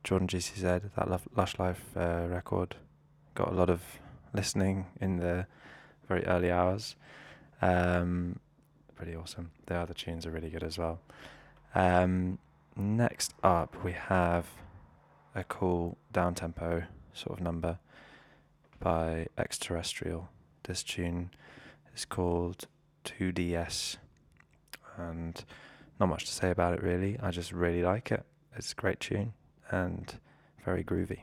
[0.03, 2.75] Jordan GCZ, that Lush, Life uh, record.
[3.33, 3.81] Got a lot of
[4.31, 5.47] listening in the
[6.07, 6.95] very early hours.
[7.59, 8.39] Um,
[8.95, 9.49] pretty awesome.
[9.65, 10.99] The other tunes are really good as well.
[11.73, 12.37] Um,
[12.75, 14.45] next up, we have
[15.33, 16.83] a cool down tempo
[17.13, 17.79] sort of number
[18.79, 20.29] by Extraterrestrial.
[20.65, 21.31] This tune
[21.95, 22.67] is called
[23.05, 23.97] 2DS,
[24.97, 25.43] and
[25.99, 27.17] not much to say about it really.
[27.21, 28.23] I just really like it.
[28.55, 29.33] It's a great tune
[29.71, 30.13] and
[30.63, 31.21] very groovy.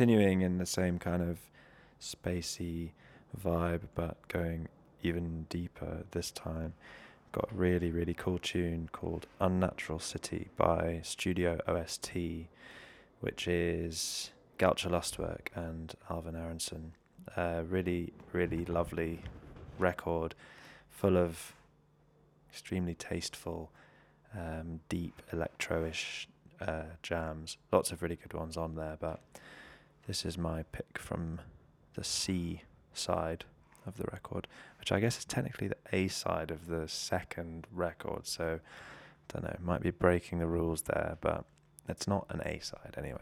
[0.00, 1.36] Continuing in the same kind of
[2.00, 2.92] spacey
[3.38, 4.66] vibe, but going
[5.02, 6.72] even deeper this time.
[7.32, 12.12] Got a really, really cool tune called Unnatural City by Studio OST,
[13.20, 16.94] which is Galcher Lustwerk and Alvin Aronson.
[17.36, 19.20] Really, really lovely
[19.78, 20.34] record,
[20.88, 21.52] full of
[22.48, 23.70] extremely tasteful,
[24.34, 26.26] um, deep electro-ish
[26.62, 27.58] uh, jams.
[27.70, 29.20] Lots of really good ones on there, but
[30.06, 31.40] this is my pick from
[31.94, 32.62] the C
[32.94, 33.44] side
[33.86, 34.46] of the record,
[34.78, 38.26] which I guess is technically the A side of the second record.
[38.26, 38.60] So,
[39.28, 41.44] don't know, might be breaking the rules there, but
[41.88, 43.20] it's not an A side anyway.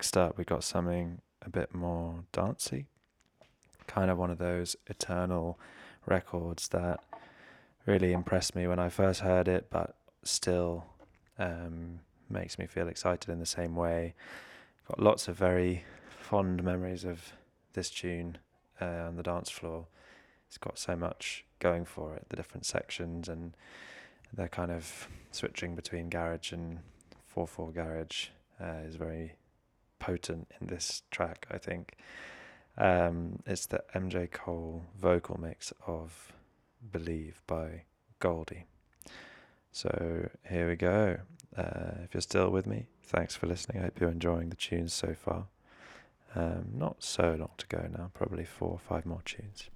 [0.00, 2.86] Next up, we got something a bit more dancey.
[3.86, 5.58] Kind of one of those eternal
[6.06, 7.00] records that
[7.84, 10.86] really impressed me when I first heard it, but still
[11.38, 12.00] um,
[12.30, 14.14] makes me feel excited in the same way.
[14.88, 17.34] Got lots of very fond memories of
[17.74, 18.38] this tune
[18.80, 19.84] uh, on the dance floor.
[20.48, 23.54] It's got so much going for it, the different sections and
[24.32, 26.78] the kind of switching between garage and
[27.36, 28.28] 4/4 garage
[28.58, 29.34] uh, is very
[30.00, 31.96] potent in this track, I think.
[32.76, 36.32] Um, it's the MJ Cole vocal mix of
[36.90, 37.82] Believe by
[38.18, 38.64] Goldie.
[39.70, 41.18] So here we go.
[41.56, 43.78] Uh, if you're still with me, thanks for listening.
[43.78, 45.46] I hope you're enjoying the tunes so far.
[46.34, 49.68] Um, not so long to go now, probably four or five more tunes.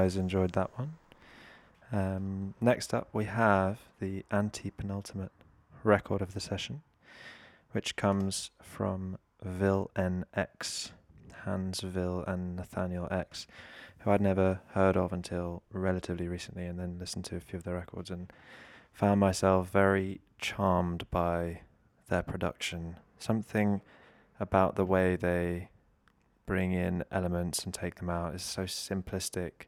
[0.00, 0.94] Guys enjoyed that one.
[1.92, 5.32] Um, next up, we have the anti penultimate
[5.84, 6.80] record of the session,
[7.72, 10.92] which comes from Vil NX,
[11.44, 13.46] Hans Vil and Nathaniel X,
[13.98, 17.64] who I'd never heard of until relatively recently, and then listened to a few of
[17.64, 18.32] their records and
[18.94, 21.60] found myself very charmed by
[22.08, 22.96] their production.
[23.18, 23.82] Something
[24.38, 25.68] about the way they
[26.46, 29.66] bring in elements and take them out is so simplistic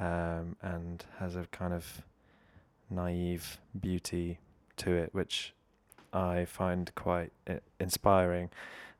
[0.00, 2.02] um, and has a kind of
[2.90, 4.38] naive beauty
[4.76, 5.52] to it, which
[6.12, 8.50] I find quite i- inspiring.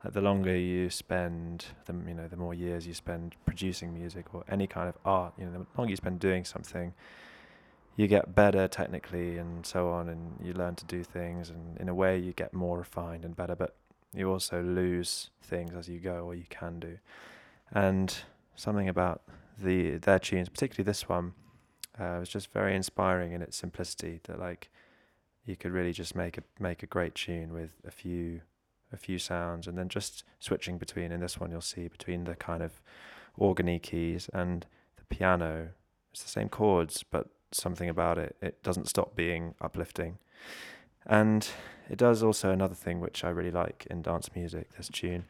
[0.03, 4.33] Like the longer you spend, the you know, the more years you spend producing music
[4.33, 6.93] or any kind of art, you know, the longer you spend doing something,
[7.95, 11.89] you get better technically and so on, and you learn to do things, and in
[11.89, 13.55] a way you get more refined and better.
[13.55, 13.75] But
[14.13, 16.97] you also lose things as you go, or you can do.
[17.71, 18.15] And
[18.55, 19.21] something about
[19.61, 21.33] the their tunes, particularly this one,
[21.99, 24.19] uh, was just very inspiring in its simplicity.
[24.23, 24.69] That like
[25.45, 28.41] you could really just make a make a great tune with a few
[28.91, 31.11] a few sounds, and then just switching between.
[31.11, 32.81] In this one, you'll see between the kind of
[33.39, 34.65] organy keys and
[34.97, 35.69] the piano.
[36.11, 40.17] It's the same chords, but something about it it doesn't stop being uplifting.
[41.05, 41.47] And
[41.89, 45.25] it does also another thing which I really like in dance music, this tune,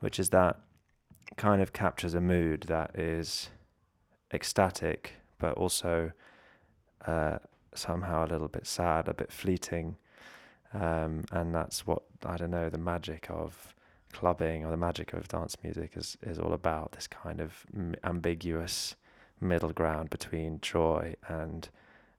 [0.00, 0.58] which is that
[1.36, 3.50] kind of captures a mood that is
[4.32, 6.12] ecstatic, but also
[7.06, 7.38] uh,
[7.74, 9.96] somehow a little bit sad, a bit fleeting.
[10.72, 13.74] Um, and that's what, I don't know, the magic of
[14.12, 17.94] clubbing or the magic of dance music is, is all about this kind of m-
[18.04, 18.96] ambiguous
[19.40, 21.68] middle ground between joy and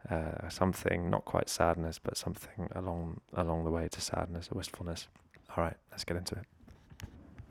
[0.09, 5.07] uh, something not quite sadness, but something along along the way to sadness or wistfulness.
[5.55, 6.45] All right, let's get into it.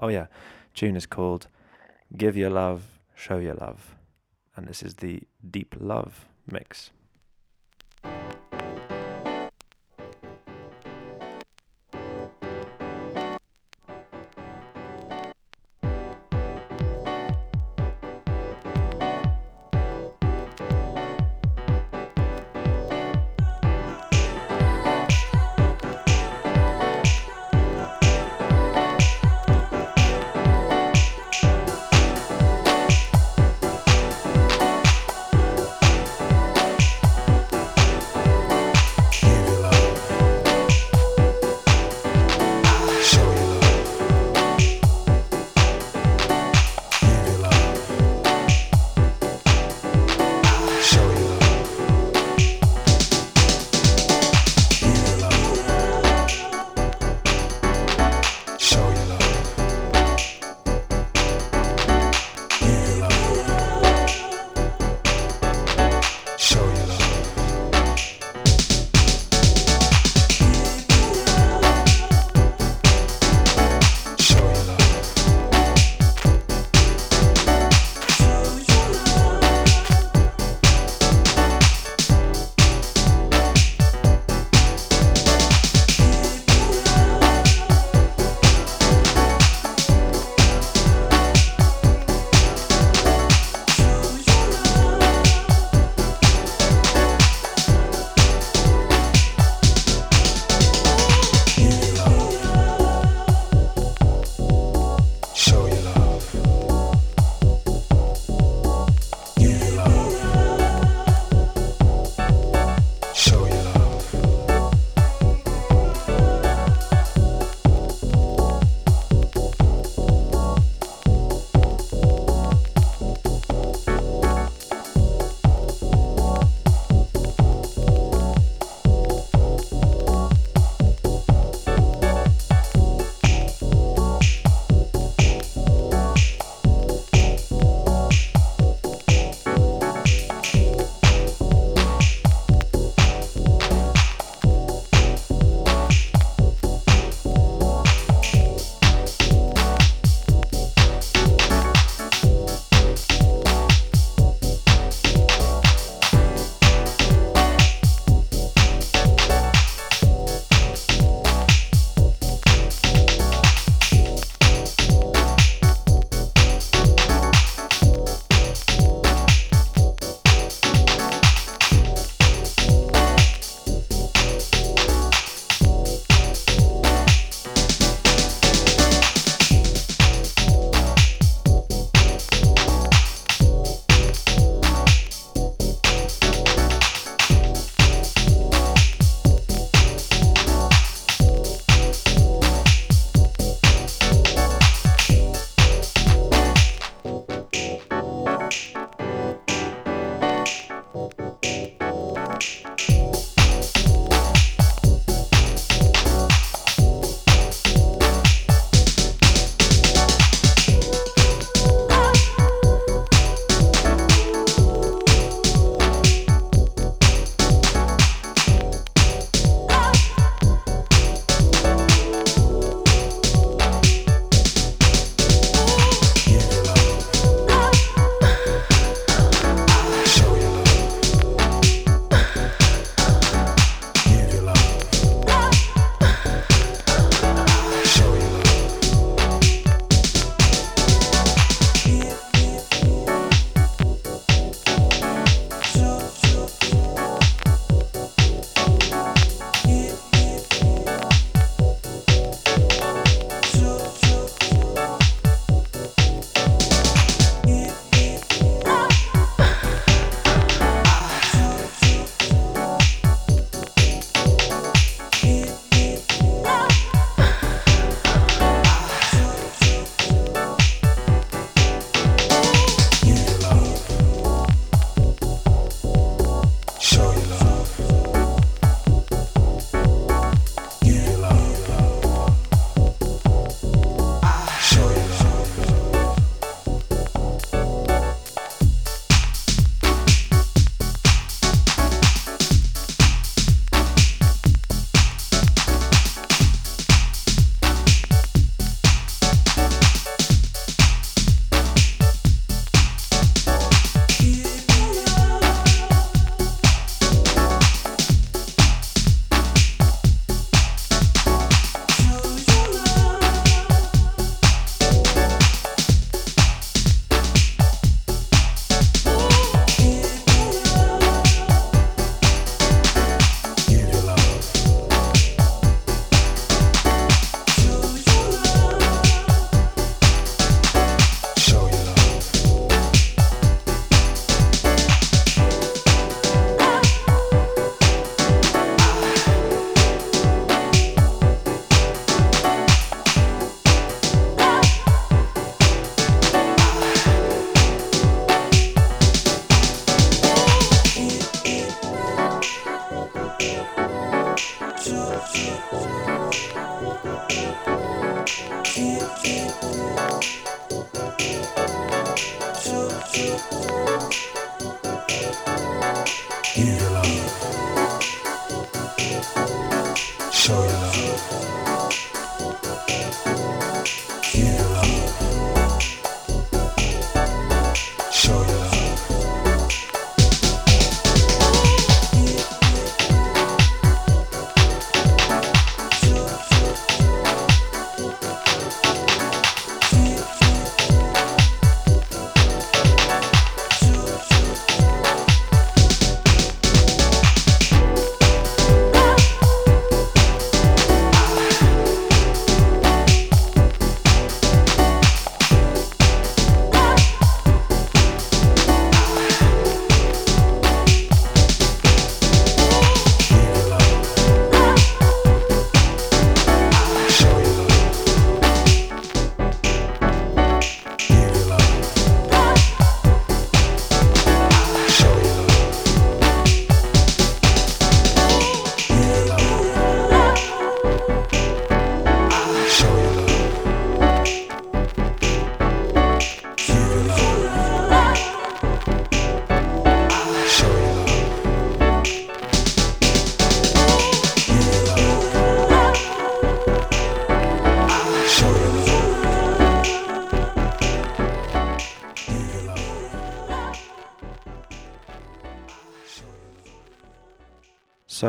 [0.00, 0.26] Oh yeah,
[0.74, 1.46] tune is called
[2.16, 2.82] "Give Your Love,
[3.14, 3.94] Show Your Love,"
[4.60, 6.90] and this is the Deep Love mix.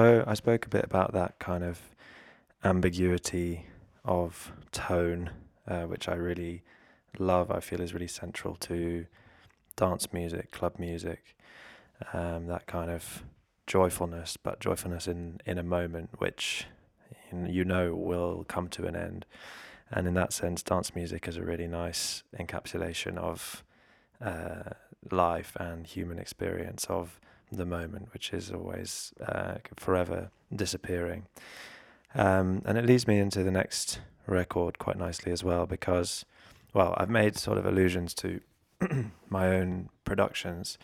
[0.01, 1.79] So I spoke a bit about that kind of
[2.63, 3.67] ambiguity
[4.03, 5.29] of tone,
[5.67, 6.63] uh, which I really
[7.19, 7.51] love.
[7.51, 9.05] I feel is really central to
[9.75, 11.37] dance music, club music,
[12.13, 13.23] um, that kind of
[13.67, 16.65] joyfulness, but joyfulness in in a moment, which
[17.31, 19.27] you know will come to an end.
[19.91, 23.63] And in that sense, dance music is a really nice encapsulation of
[24.19, 24.71] uh,
[25.11, 27.20] life and human experience of
[27.51, 31.27] the moment, which is always uh, forever disappearing.
[32.15, 36.25] Um, and it leads me into the next record quite nicely as well, because,
[36.73, 38.41] well, I've made sort of allusions to
[39.29, 40.77] my own productions,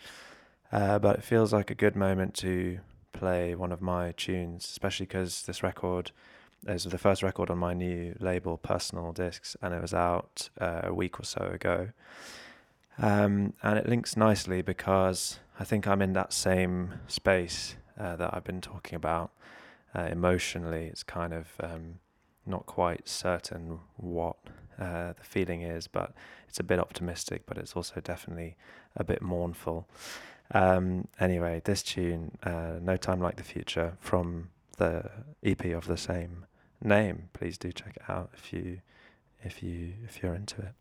[0.72, 2.80] uh, but it feels like a good moment to
[3.12, 6.12] play one of my tunes, especially because this record
[6.66, 10.82] is the first record on my new label, Personal Discs, and it was out uh,
[10.84, 11.88] a week or so ago.
[13.00, 18.32] Um, and it links nicely because I think I'm in that same space uh, that
[18.32, 19.32] I've been talking about
[19.94, 20.86] uh, emotionally.
[20.86, 21.98] It's kind of um,
[22.46, 24.36] not quite certain what
[24.78, 26.14] uh, the feeling is, but
[26.48, 28.56] it's a bit optimistic, but it's also definitely
[28.96, 29.88] a bit mournful.
[30.52, 35.10] Um, anyway, this tune, uh, No Time Like the Future, from the
[35.42, 36.46] EP of the same
[36.82, 37.30] name.
[37.32, 38.80] Please do check it out if you
[39.42, 40.72] if you if you're into it.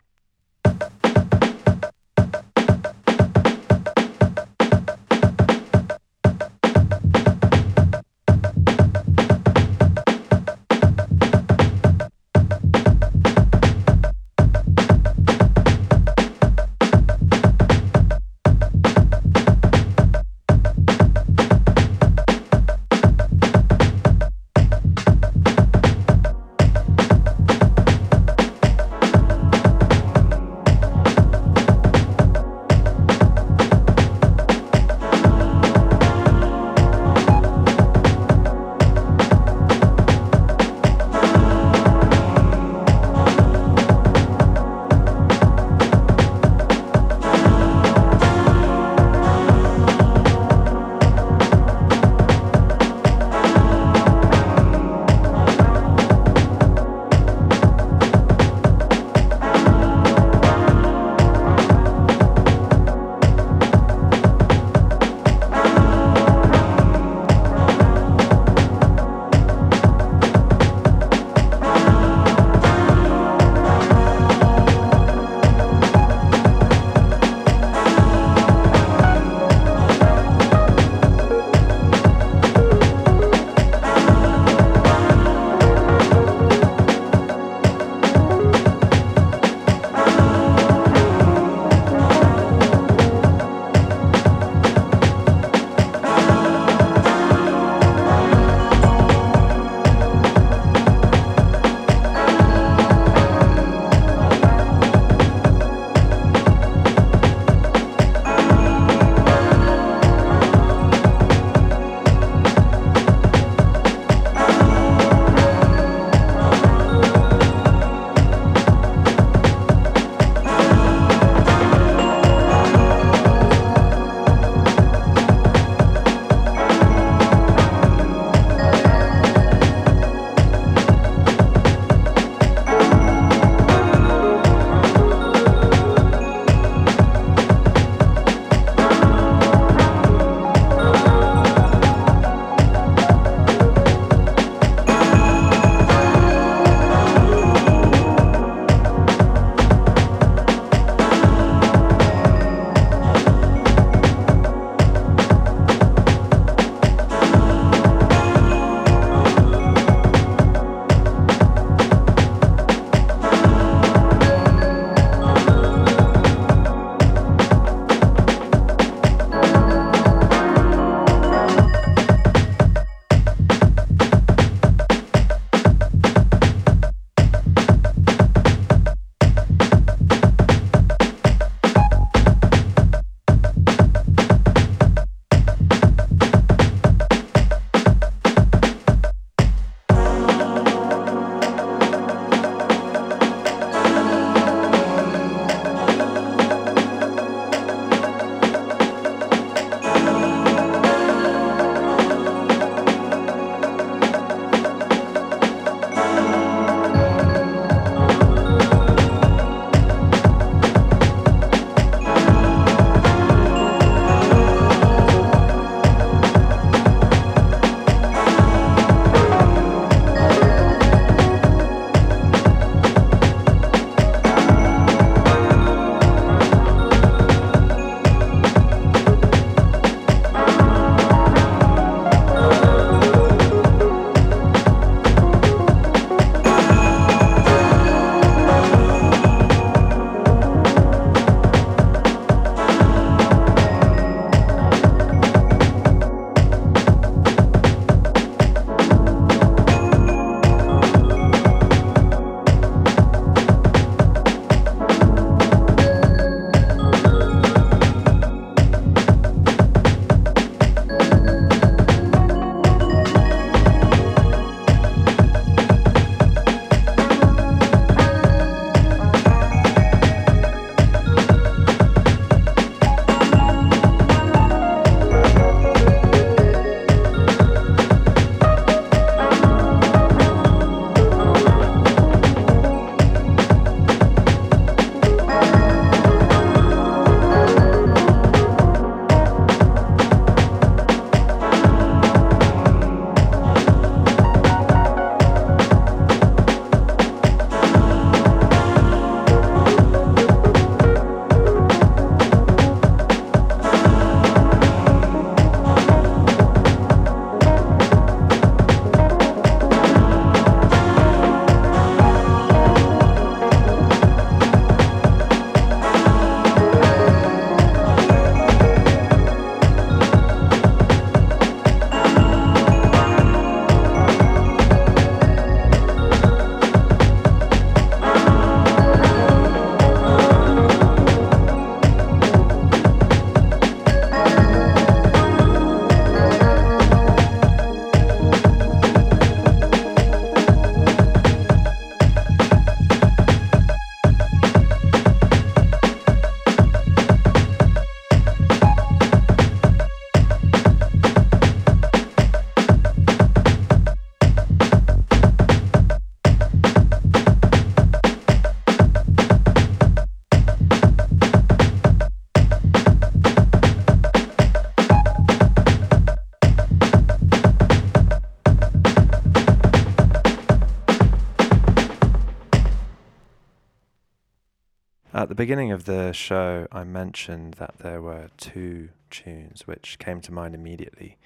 [375.38, 380.56] Beginning of the show, I mentioned that there were two tunes which came to mind
[380.56, 381.18] immediately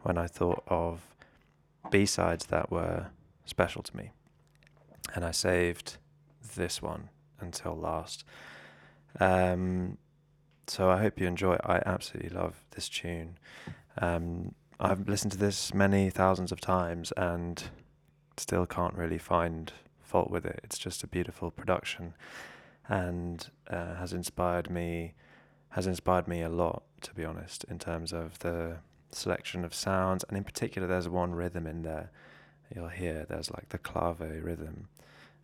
[0.00, 1.14] when I thought of
[1.88, 3.06] B sides that were
[3.44, 4.10] special to me.
[5.14, 5.98] And I saved
[6.56, 7.08] this one
[7.38, 8.24] until last.
[9.20, 9.96] Um,
[10.66, 11.56] so I hope you enjoy.
[11.62, 13.38] I absolutely love this tune.
[13.98, 17.62] Um, I've listened to this many thousands of times and
[18.36, 20.58] still can't really find fault with it.
[20.64, 22.14] It's just a beautiful production
[22.88, 25.14] and uh, has inspired me
[25.70, 28.76] has inspired me a lot to be honest in terms of the
[29.10, 30.24] selection of sounds.
[30.28, 32.10] And in particular there's one rhythm in there.
[32.74, 34.88] You'll hear there's like the clave rhythm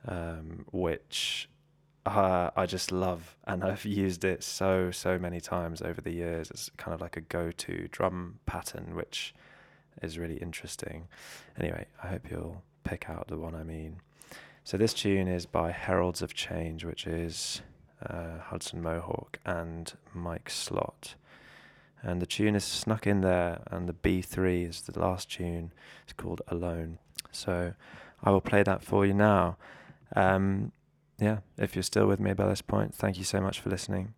[0.06, 1.48] um, which
[2.06, 3.36] uh, I just love.
[3.46, 6.50] And I've used it so so many times over the years.
[6.50, 9.34] It's kind of like a go-to drum pattern which
[10.02, 11.08] is really interesting.
[11.58, 14.00] Anyway I hope you'll pick out the one I mean
[14.68, 17.62] so this tune is by Heralds of Change, which is
[18.04, 21.14] uh, Hudson Mohawke and Mike Slott.
[22.02, 25.72] And the tune is snuck in there, and the B3 is the last tune.
[26.04, 26.98] It's called Alone.
[27.32, 27.72] So
[28.22, 29.56] I will play that for you now.
[30.14, 30.72] Um,
[31.18, 34.12] yeah, if you're still with me by this point, thank you so much for listening.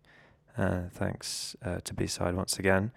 [0.57, 2.91] Uh, thanks uh, to B Side once again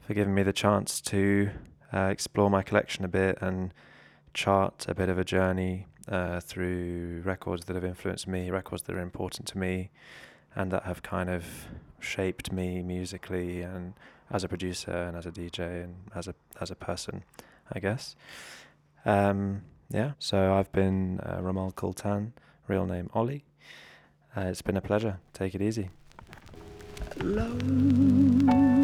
[0.00, 1.50] for giving me the chance to
[1.94, 3.72] uh, explore my collection a bit and
[4.34, 8.94] chart a bit of a journey uh, through records that have influenced me, records that
[8.94, 9.90] are important to me,
[10.54, 11.44] and that have kind of
[12.00, 13.94] shaped me musically and
[14.30, 17.24] as a producer and as a DJ and as a as a person,
[17.72, 18.16] I guess.
[19.04, 22.32] Um, yeah, so I've been uh, Ramal Kultan,
[22.66, 23.44] real name Ollie.
[24.36, 25.18] Uh, it's been a pleasure.
[25.32, 25.90] Take it easy.
[27.18, 28.75] Thank